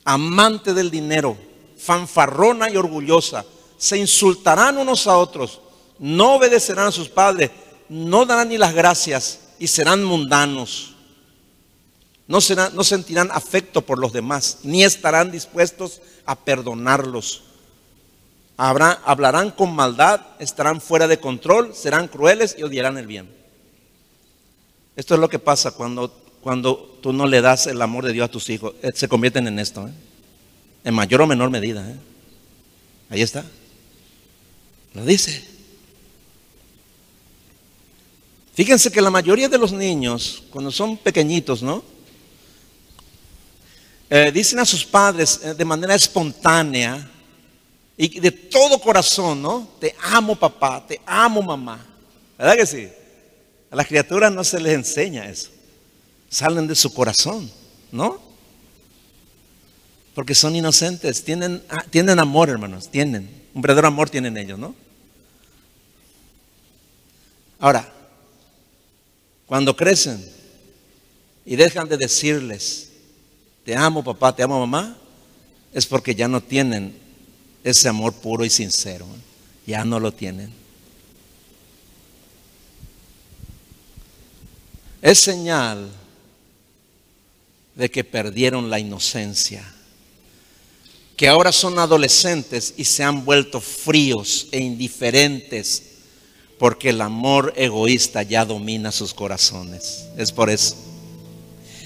amante 0.03 0.73
del 0.73 0.89
dinero, 0.89 1.37
fanfarrona 1.77 2.71
y 2.71 2.77
orgullosa. 2.77 3.45
Se 3.77 3.97
insultarán 3.97 4.79
unos 4.79 5.05
a 5.05 5.17
otros, 5.17 5.61
no 5.99 6.35
obedecerán 6.35 6.87
a 6.87 6.91
sus 6.91 7.07
padres, 7.07 7.51
no 7.87 8.25
darán 8.25 8.49
ni 8.49 8.57
las 8.57 8.73
gracias 8.73 9.39
y 9.59 9.67
serán 9.67 10.03
mundanos 10.03 10.95
no, 12.29 12.37
no 12.73 12.83
sentirán 12.83 13.31
afecto 13.31 13.81
por 13.81 13.97
los 13.97 14.13
demás, 14.13 14.59
ni 14.61 14.83
estarán 14.83 15.31
dispuestos 15.31 15.99
a 16.27 16.35
perdonarlos. 16.35 17.41
hablarán 18.55 19.49
con 19.49 19.73
maldad, 19.73 20.21
estarán 20.37 20.79
fuera 20.79 21.07
de 21.07 21.19
control, 21.19 21.73
serán 21.73 22.07
crueles 22.07 22.55
y 22.55 22.61
odiarán 22.61 22.99
el 22.99 23.07
bien. 23.07 23.35
Esto 24.99 25.13
es 25.13 25.21
lo 25.21 25.29
que 25.29 25.39
pasa 25.39 25.71
cuando, 25.71 26.13
cuando 26.41 26.97
tú 27.01 27.13
no 27.13 27.25
le 27.25 27.39
das 27.39 27.67
el 27.67 27.81
amor 27.81 28.03
de 28.03 28.11
Dios 28.11 28.25
a 28.25 28.31
tus 28.31 28.49
hijos. 28.49 28.73
Eh, 28.81 28.89
se 28.93 29.07
convierten 29.07 29.47
en 29.47 29.57
esto, 29.57 29.87
¿eh? 29.87 29.91
en 30.83 30.93
mayor 30.93 31.21
o 31.21 31.25
menor 31.25 31.49
medida. 31.49 31.89
¿eh? 31.89 31.95
Ahí 33.09 33.21
está. 33.21 33.45
Lo 34.93 35.05
dice. 35.05 35.41
Fíjense 38.55 38.91
que 38.91 38.99
la 38.99 39.09
mayoría 39.09 39.47
de 39.47 39.57
los 39.57 39.71
niños, 39.71 40.43
cuando 40.49 40.69
son 40.69 40.97
pequeñitos, 40.97 41.63
¿no? 41.63 41.81
Dicen 44.33 44.59
a 44.59 44.65
sus 44.65 44.83
padres 44.83 45.39
de 45.57 45.63
manera 45.63 45.95
espontánea 45.95 47.09
y 47.95 48.19
de 48.19 48.31
todo 48.31 48.77
corazón, 48.81 49.41
¿no? 49.41 49.69
Te 49.79 49.95
amo 50.11 50.35
papá, 50.35 50.85
te 50.85 50.99
amo 51.05 51.41
mamá. 51.41 51.85
¿Verdad 52.37 52.57
que 52.57 52.65
sí? 52.65 52.89
A 53.71 53.75
las 53.75 53.87
criaturas 53.87 54.31
no 54.31 54.43
se 54.43 54.59
les 54.59 54.73
enseña 54.73 55.29
eso. 55.29 55.49
Salen 56.29 56.67
de 56.67 56.75
su 56.75 56.93
corazón, 56.93 57.49
¿no? 57.91 58.19
Porque 60.13 60.35
son 60.35 60.55
inocentes, 60.55 61.23
tienen, 61.23 61.63
ah, 61.69 61.85
tienen 61.89 62.19
amor, 62.19 62.49
hermanos, 62.49 62.89
tienen. 62.89 63.29
Un 63.53 63.61
verdadero 63.61 63.87
amor 63.87 64.09
tienen 64.09 64.37
ellos, 64.37 64.59
¿no? 64.59 64.75
Ahora, 67.59 67.91
cuando 69.45 69.75
crecen 69.75 70.23
y 71.45 71.55
dejan 71.55 71.89
de 71.89 71.97
decirles, 71.97 72.91
te 73.65 73.75
amo 73.75 74.03
papá, 74.03 74.35
te 74.35 74.43
amo 74.43 74.59
mamá, 74.59 74.97
es 75.73 75.85
porque 75.85 76.15
ya 76.15 76.27
no 76.27 76.41
tienen 76.41 76.97
ese 77.63 77.89
amor 77.89 78.13
puro 78.13 78.45
y 78.45 78.49
sincero. 78.49 79.05
Ya 79.65 79.85
no 79.85 79.99
lo 79.99 80.11
tienen. 80.11 80.51
Es 85.01 85.19
señal 85.19 85.89
de 87.75 87.89
que 87.89 88.03
perdieron 88.03 88.69
la 88.69 88.79
inocencia, 88.79 89.63
que 91.15 91.27
ahora 91.27 91.51
son 91.51 91.79
adolescentes 91.79 92.73
y 92.75 92.85
se 92.85 93.03
han 93.03 93.23
vuelto 93.23 93.61
fríos 93.61 94.47
e 94.51 94.59
indiferentes 94.59 95.83
porque 96.57 96.89
el 96.89 96.99
amor 96.99 97.53
egoísta 97.55 98.21
ya 98.21 98.43
domina 98.43 98.91
sus 98.91 99.13
corazones. 99.13 100.07
Es 100.17 100.31
por 100.33 100.49
eso. 100.49 100.75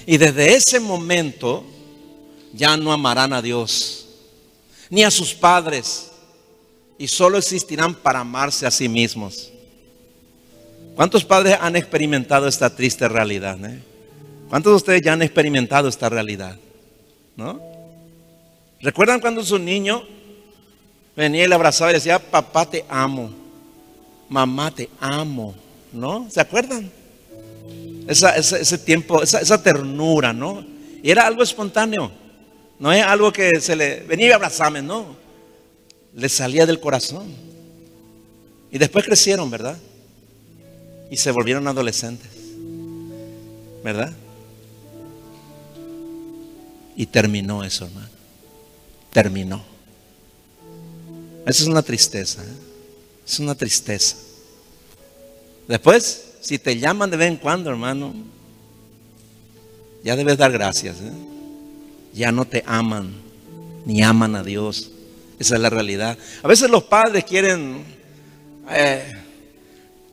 Y 0.04 0.16
desde 0.16 0.56
ese 0.56 0.80
momento 0.80 1.64
ya 2.52 2.76
no 2.76 2.92
amarán 2.92 3.32
a 3.32 3.40
Dios, 3.40 4.06
ni 4.90 5.04
a 5.04 5.10
sus 5.10 5.32
padres, 5.32 6.10
y 6.98 7.06
solo 7.08 7.38
existirán 7.38 7.94
para 7.94 8.20
amarse 8.20 8.66
a 8.66 8.70
sí 8.70 8.88
mismos. 8.88 9.53
¿Cuántos 10.94 11.24
padres 11.24 11.56
han 11.60 11.76
experimentado 11.76 12.46
esta 12.46 12.74
triste 12.74 13.08
realidad? 13.08 13.58
Eh? 13.64 13.82
¿Cuántos 14.48 14.72
de 14.72 14.76
ustedes 14.76 15.02
ya 15.02 15.12
han 15.12 15.22
experimentado 15.22 15.88
esta 15.88 16.08
realidad? 16.08 16.56
¿No? 17.36 17.60
¿Recuerdan 18.80 19.20
cuando 19.20 19.42
su 19.42 19.58
niño 19.58 20.02
venía 21.16 21.44
y 21.44 21.48
le 21.48 21.54
abrazaba 21.54 21.90
y 21.90 21.94
decía, 21.94 22.18
papá 22.18 22.68
te 22.68 22.84
amo? 22.88 23.44
mamá 24.28 24.70
te 24.70 24.88
amo, 25.00 25.54
¿no? 25.92 26.28
¿Se 26.30 26.40
acuerdan? 26.40 26.90
ese 28.06 28.78
tiempo, 28.78 29.22
esa, 29.22 29.62
ternura, 29.62 30.32
¿no? 30.32 30.64
Y 31.02 31.10
era 31.10 31.26
algo 31.26 31.42
espontáneo, 31.42 32.10
no 32.78 32.92
es 32.92 33.02
algo 33.02 33.32
que 33.32 33.60
se 33.60 33.74
le 33.74 34.00
venía 34.00 34.28
y 34.28 34.32
abrazame, 34.32 34.82
no. 34.82 35.16
Le 36.14 36.28
salía 36.28 36.66
del 36.66 36.80
corazón. 36.80 37.26
Y 38.70 38.76
después 38.78 39.04
crecieron, 39.04 39.50
¿verdad? 39.50 39.76
Y 41.10 41.16
se 41.16 41.30
volvieron 41.30 41.68
adolescentes, 41.68 42.30
¿verdad? 43.82 44.12
Y 46.96 47.06
terminó 47.06 47.64
eso, 47.64 47.86
hermano. 47.86 48.08
Terminó. 49.12 49.62
Esa 51.46 51.62
es 51.62 51.68
una 51.68 51.82
tristeza. 51.82 52.42
¿eh? 52.42 52.56
Es 53.26 53.38
una 53.38 53.54
tristeza. 53.54 54.16
Después, 55.68 56.34
si 56.40 56.58
te 56.58 56.78
llaman 56.78 57.10
de 57.10 57.16
vez 57.16 57.28
en 57.28 57.36
cuando, 57.36 57.70
hermano, 57.70 58.14
ya 60.02 60.16
debes 60.16 60.36
dar 60.36 60.52
gracias. 60.52 60.96
¿eh? 60.96 61.12
Ya 62.12 62.30
no 62.32 62.44
te 62.44 62.62
aman, 62.66 63.12
ni 63.84 64.02
aman 64.02 64.36
a 64.36 64.42
Dios. 64.42 64.90
Esa 65.38 65.56
es 65.56 65.60
la 65.60 65.70
realidad. 65.70 66.16
A 66.42 66.48
veces 66.48 66.70
los 66.70 66.84
padres 66.84 67.24
quieren 67.24 67.82
eh, 68.70 69.12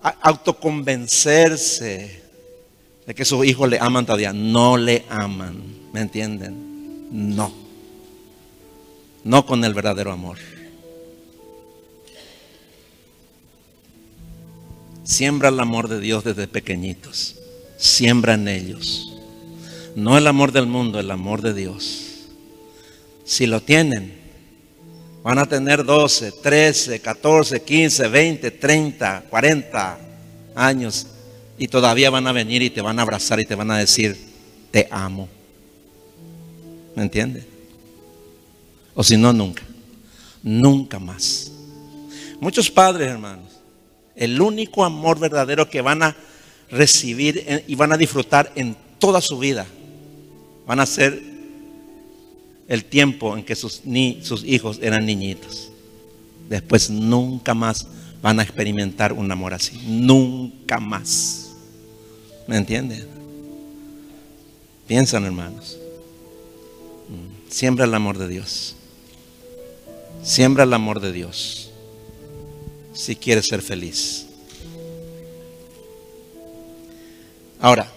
autoconvencerse 0.01 2.21
de 3.05 3.15
que 3.15 3.25
sus 3.25 3.45
hijos 3.45 3.69
le 3.69 3.79
aman 3.79 4.05
todavía. 4.05 4.33
No 4.33 4.77
le 4.77 5.05
aman. 5.09 5.61
¿Me 5.93 6.01
entienden? 6.01 7.07
No. 7.11 7.53
No 9.23 9.45
con 9.45 9.63
el 9.63 9.73
verdadero 9.73 10.11
amor. 10.11 10.37
Siembra 15.03 15.49
el 15.49 15.59
amor 15.59 15.89
de 15.89 15.99
Dios 15.99 16.23
desde 16.23 16.47
pequeñitos. 16.47 17.35
Siembra 17.77 18.35
en 18.35 18.47
ellos. 18.47 19.11
No 19.95 20.17
el 20.17 20.27
amor 20.27 20.51
del 20.51 20.67
mundo, 20.67 20.99
el 20.99 21.11
amor 21.11 21.41
de 21.41 21.53
Dios. 21.53 22.27
Si 23.25 23.45
lo 23.45 23.61
tienen, 23.61 24.20
van 25.23 25.37
a 25.37 25.45
tener 25.45 25.83
12, 25.83 26.31
13, 26.31 26.99
14, 26.99 27.61
15, 27.61 28.07
20, 28.07 28.51
30, 28.51 29.23
40 29.29 29.99
años 30.55 31.07
y 31.57 31.67
todavía 31.67 32.09
van 32.09 32.27
a 32.27 32.31
venir 32.31 32.61
y 32.61 32.69
te 32.69 32.81
van 32.81 32.97
a 32.99 33.03
abrazar 33.03 33.39
y 33.39 33.45
te 33.45 33.55
van 33.55 33.71
a 33.71 33.77
decir, 33.77 34.17
te 34.71 34.87
amo. 34.89 35.29
¿Me 36.95 37.03
entiendes? 37.03 37.45
O 38.95 39.03
si 39.03 39.15
no, 39.15 39.31
nunca. 39.31 39.63
Nunca 40.43 40.99
más. 40.99 41.51
Muchos 42.39 42.71
padres, 42.71 43.09
hermanos, 43.09 43.61
el 44.15 44.41
único 44.41 44.83
amor 44.83 45.19
verdadero 45.19 45.69
que 45.69 45.81
van 45.81 46.01
a 46.01 46.15
recibir 46.71 47.63
y 47.67 47.75
van 47.75 47.91
a 47.91 47.97
disfrutar 47.97 48.51
en 48.55 48.75
toda 48.97 49.21
su 49.21 49.37
vida. 49.37 49.67
Van 50.65 50.79
a 50.79 50.85
ser 50.85 51.30
el 52.71 52.85
tiempo 52.85 53.35
en 53.35 53.43
que 53.43 53.53
sus, 53.57 53.81
sus 54.21 54.45
hijos 54.45 54.79
eran 54.81 55.05
niñitos. 55.05 55.69
Después 56.47 56.89
nunca 56.89 57.53
más 57.53 57.85
van 58.21 58.39
a 58.39 58.43
experimentar 58.43 59.11
un 59.11 59.29
amor 59.29 59.53
así. 59.53 59.77
Nunca 59.85 60.79
más. 60.79 61.51
¿Me 62.47 62.55
entienden? 62.55 63.05
Piensan, 64.87 65.25
hermanos. 65.25 65.77
Siembra 67.49 67.83
el 67.83 67.93
amor 67.93 68.17
de 68.17 68.29
Dios. 68.29 68.77
Siembra 70.23 70.63
el 70.63 70.73
amor 70.73 71.01
de 71.01 71.11
Dios 71.11 71.71
si 72.93 73.17
quieres 73.17 73.47
ser 73.47 73.61
feliz. 73.61 74.27
Ahora, 77.59 77.91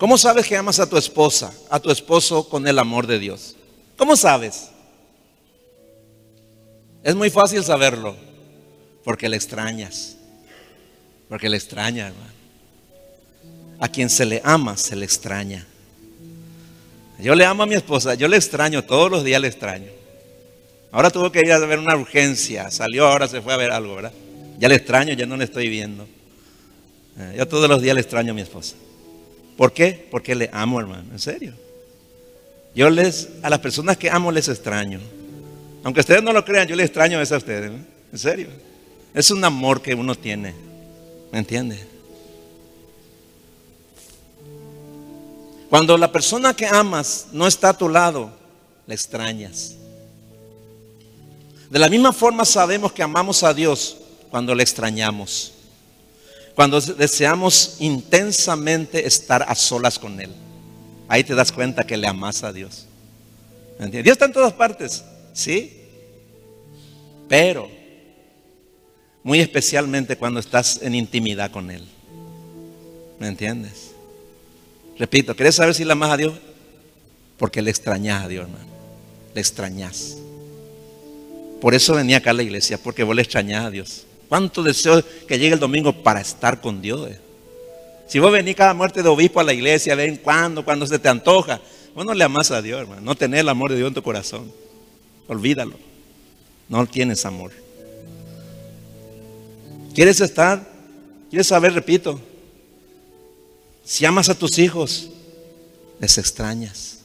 ¿cómo 0.00 0.18
sabes 0.18 0.48
que 0.48 0.56
amas 0.56 0.80
a 0.80 0.88
tu 0.88 0.96
esposa, 0.96 1.52
a 1.68 1.78
tu 1.78 1.90
esposo 1.90 2.48
con 2.48 2.66
el 2.66 2.78
amor 2.78 3.06
de 3.06 3.20
Dios? 3.20 3.54
¿Cómo 3.96 4.16
sabes? 4.16 4.70
Es 7.04 7.14
muy 7.14 7.30
fácil 7.30 7.62
saberlo, 7.62 8.16
porque 9.04 9.28
le 9.28 9.36
extrañas, 9.36 10.16
porque 11.28 11.48
le 11.48 11.58
extraña, 11.58 12.08
hermano. 12.08 12.32
A 13.78 13.88
quien 13.88 14.10
se 14.10 14.24
le 14.24 14.40
ama, 14.42 14.76
se 14.76 14.96
le 14.96 15.04
extraña. 15.04 15.66
Yo 17.18 17.34
le 17.34 17.44
amo 17.44 17.62
a 17.62 17.66
mi 17.66 17.74
esposa, 17.74 18.14
yo 18.14 18.26
le 18.26 18.38
extraño, 18.38 18.82
todos 18.84 19.10
los 19.10 19.22
días 19.22 19.40
le 19.40 19.48
extraño. 19.48 19.88
Ahora 20.92 21.10
tuvo 21.10 21.30
que 21.30 21.40
ir 21.40 21.52
a 21.52 21.58
ver 21.58 21.78
una 21.78 21.94
urgencia. 21.94 22.70
Salió, 22.70 23.06
ahora 23.06 23.28
se 23.28 23.40
fue 23.40 23.52
a 23.52 23.56
ver 23.56 23.70
algo, 23.70 23.94
¿verdad? 23.94 24.12
Ya 24.58 24.68
le 24.68 24.74
extraño, 24.74 25.14
ya 25.14 25.26
no 25.26 25.36
le 25.36 25.44
estoy 25.44 25.68
viendo. 25.68 26.06
Eh, 27.18 27.34
yo 27.38 27.46
todos 27.46 27.68
los 27.68 27.80
días 27.80 27.94
le 27.94 28.00
extraño 28.00 28.32
a 28.32 28.34
mi 28.34 28.42
esposa. 28.42 28.74
¿Por 29.60 29.74
qué? 29.74 30.08
Porque 30.10 30.34
le 30.34 30.48
amo, 30.54 30.80
hermano. 30.80 31.12
En 31.12 31.18
serio. 31.18 31.52
Yo 32.74 32.88
les, 32.88 33.28
a 33.42 33.50
las 33.50 33.58
personas 33.58 33.98
que 33.98 34.08
amo 34.08 34.32
les 34.32 34.48
extraño. 34.48 35.00
Aunque 35.84 36.00
ustedes 36.00 36.22
no 36.22 36.32
lo 36.32 36.42
crean, 36.46 36.66
yo 36.66 36.74
les 36.74 36.86
extraño 36.86 37.18
a 37.18 37.22
ustedes. 37.22 37.70
En 38.10 38.18
serio. 38.18 38.48
Es 39.12 39.30
un 39.30 39.44
amor 39.44 39.82
que 39.82 39.94
uno 39.94 40.14
tiene. 40.14 40.54
¿Me 41.30 41.40
entiende? 41.40 41.78
Cuando 45.68 45.98
la 45.98 46.10
persona 46.10 46.56
que 46.56 46.66
amas 46.66 47.26
no 47.30 47.46
está 47.46 47.68
a 47.68 47.76
tu 47.76 47.90
lado, 47.90 48.32
le 48.86 48.94
extrañas. 48.94 49.74
De 51.68 51.78
la 51.78 51.90
misma 51.90 52.14
forma 52.14 52.46
sabemos 52.46 52.92
que 52.92 53.02
amamos 53.02 53.42
a 53.42 53.52
Dios 53.52 53.98
cuando 54.30 54.54
le 54.54 54.62
extrañamos. 54.62 55.52
Cuando 56.54 56.80
deseamos 56.80 57.76
intensamente 57.78 59.06
estar 59.06 59.44
a 59.48 59.54
solas 59.54 59.98
con 59.98 60.20
Él. 60.20 60.30
Ahí 61.08 61.24
te 61.24 61.34
das 61.34 61.52
cuenta 61.52 61.86
que 61.86 61.96
le 61.96 62.06
amas 62.06 62.42
a 62.44 62.52
Dios. 62.52 62.86
Dios 63.88 64.06
está 64.06 64.26
en 64.26 64.32
todas 64.32 64.52
partes, 64.52 65.04
¿sí? 65.32 65.76
Pero, 67.28 67.68
muy 69.22 69.40
especialmente 69.40 70.16
cuando 70.16 70.40
estás 70.40 70.80
en 70.82 70.94
intimidad 70.94 71.50
con 71.50 71.70
Él. 71.70 71.86
¿Me 73.18 73.28
entiendes? 73.28 73.92
Repito, 74.98 75.34
¿quieres 75.34 75.54
saber 75.54 75.74
si 75.74 75.84
le 75.84 75.92
amas 75.92 76.10
a 76.10 76.16
Dios? 76.16 76.34
Porque 77.38 77.62
le 77.62 77.70
extrañas 77.70 78.24
a 78.24 78.28
Dios, 78.28 78.44
hermano. 78.44 78.70
Le 79.34 79.40
extrañas. 79.40 80.16
Por 81.60 81.74
eso 81.74 81.94
venía 81.94 82.18
acá 82.18 82.30
a 82.30 82.34
la 82.34 82.42
iglesia, 82.42 82.78
porque 82.78 83.02
vos 83.02 83.16
le 83.16 83.22
extrañás 83.22 83.64
a 83.66 83.70
Dios. 83.70 84.06
¿Cuánto 84.30 84.62
deseo 84.62 85.02
que 85.26 85.40
llegue 85.40 85.54
el 85.54 85.58
domingo 85.58 85.92
para 85.92 86.20
estar 86.20 86.60
con 86.60 86.80
Dios? 86.80 87.10
Si 88.06 88.20
vos 88.20 88.30
venís 88.30 88.54
cada 88.54 88.74
muerte 88.74 89.02
de 89.02 89.08
obispo 89.08 89.40
a 89.40 89.42
la 89.42 89.52
iglesia, 89.52 89.96
ven 89.96 90.18
cuando, 90.18 90.64
cuando 90.64 90.86
se 90.86 91.00
te 91.00 91.08
antoja, 91.08 91.60
vos 91.96 92.06
no 92.06 92.14
le 92.14 92.22
amas 92.22 92.52
a 92.52 92.62
Dios, 92.62 92.80
hermano. 92.80 93.00
No 93.00 93.16
tenés 93.16 93.40
el 93.40 93.48
amor 93.48 93.72
de 93.72 93.78
Dios 93.78 93.88
en 93.88 93.94
tu 93.94 94.04
corazón. 94.04 94.52
Olvídalo. 95.26 95.74
No 96.68 96.86
tienes 96.86 97.26
amor. 97.26 97.50
¿Quieres 99.96 100.20
estar? 100.20 100.64
¿Quieres 101.28 101.48
saber? 101.48 101.72
Repito. 101.72 102.20
Si 103.84 104.06
amas 104.06 104.28
a 104.28 104.38
tus 104.38 104.60
hijos, 104.60 105.10
les 105.98 106.18
extrañas. 106.18 107.00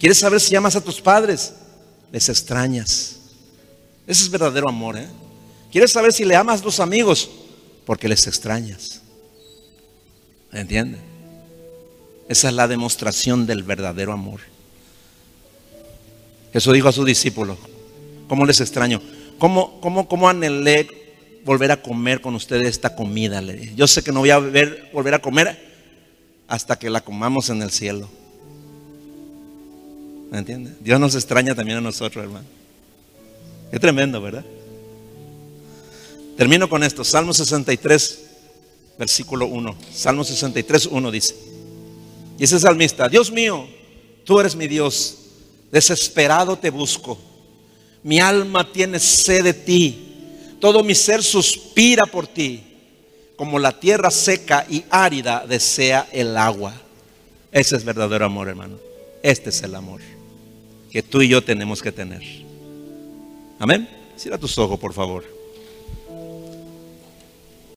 ¿Quieres 0.00 0.18
saber 0.18 0.40
si 0.40 0.56
amas 0.56 0.74
a 0.74 0.80
tus 0.80 1.00
padres? 1.00 1.52
Les 2.10 2.28
extrañas. 2.28 3.20
Ese 4.04 4.24
es 4.24 4.28
verdadero 4.28 4.68
amor. 4.68 4.98
¿eh? 4.98 5.06
¿Quieres 5.70 5.92
saber 5.92 6.12
si 6.12 6.24
le 6.24 6.34
amas 6.36 6.60
a 6.60 6.62
tus 6.64 6.80
amigos? 6.80 7.30
Porque 7.86 8.08
les 8.08 8.26
extrañas. 8.26 9.02
¿Entiendes? 10.52 11.00
Esa 12.28 12.48
es 12.48 12.54
la 12.54 12.68
demostración 12.68 13.46
del 13.46 13.62
verdadero 13.62 14.12
amor. 14.12 14.40
Jesús 16.52 16.74
dijo 16.74 16.88
a 16.88 16.92
sus 16.92 17.06
discípulos, 17.06 17.58
¿cómo 18.28 18.44
les 18.46 18.60
extraño? 18.60 19.00
¿Cómo, 19.38 19.80
cómo, 19.80 20.08
cómo 20.08 20.28
anhelé 20.28 20.88
volver 21.44 21.72
a 21.72 21.80
comer 21.80 22.20
con 22.20 22.34
ustedes 22.34 22.68
esta 22.68 22.94
comida? 22.94 23.40
Yo 23.76 23.86
sé 23.86 24.02
que 24.02 24.12
no 24.12 24.20
voy 24.20 24.30
a 24.30 24.38
ver- 24.38 24.90
volver 24.92 25.14
a 25.14 25.20
comer 25.20 25.70
hasta 26.48 26.78
que 26.78 26.90
la 26.90 27.00
comamos 27.00 27.48
en 27.50 27.62
el 27.62 27.70
cielo. 27.70 28.08
¿Me 30.30 30.38
entiendes? 30.38 30.74
Dios 30.82 30.98
nos 31.00 31.14
extraña 31.14 31.54
también 31.54 31.78
a 31.78 31.80
nosotros, 31.80 32.24
hermano. 32.24 32.46
Qué 33.70 33.78
tremendo, 33.78 34.20
¿verdad? 34.20 34.44
Termino 36.40 36.70
con 36.70 36.82
esto. 36.82 37.04
Salmo 37.04 37.34
63, 37.34 38.18
versículo 38.98 39.44
1. 39.44 39.76
Salmo 39.92 40.24
63, 40.24 40.86
1 40.86 41.10
dice. 41.10 41.36
Y 42.38 42.44
ese 42.44 42.58
salmista, 42.58 43.10
Dios 43.10 43.30
mío, 43.30 43.68
tú 44.24 44.40
eres 44.40 44.56
mi 44.56 44.66
Dios, 44.66 45.18
desesperado 45.70 46.56
te 46.56 46.70
busco. 46.70 47.18
Mi 48.02 48.20
alma 48.20 48.72
tiene 48.72 48.98
sed 48.98 49.44
de 49.44 49.52
ti, 49.52 49.98
todo 50.58 50.82
mi 50.82 50.94
ser 50.94 51.22
suspira 51.22 52.06
por 52.06 52.26
ti, 52.26 52.62
como 53.36 53.58
la 53.58 53.78
tierra 53.78 54.10
seca 54.10 54.64
y 54.66 54.82
árida 54.88 55.44
desea 55.46 56.08
el 56.10 56.34
agua. 56.38 56.72
Ese 57.52 57.76
es 57.76 57.84
verdadero 57.84 58.24
amor, 58.24 58.48
hermano. 58.48 58.78
Este 59.22 59.50
es 59.50 59.62
el 59.62 59.74
amor 59.74 60.00
que 60.90 61.02
tú 61.02 61.20
y 61.20 61.28
yo 61.28 61.44
tenemos 61.44 61.82
que 61.82 61.92
tener. 61.92 62.22
Amén. 63.58 63.86
Cierra 64.16 64.38
tus 64.38 64.56
ojos, 64.56 64.80
por 64.80 64.94
favor. 64.94 65.39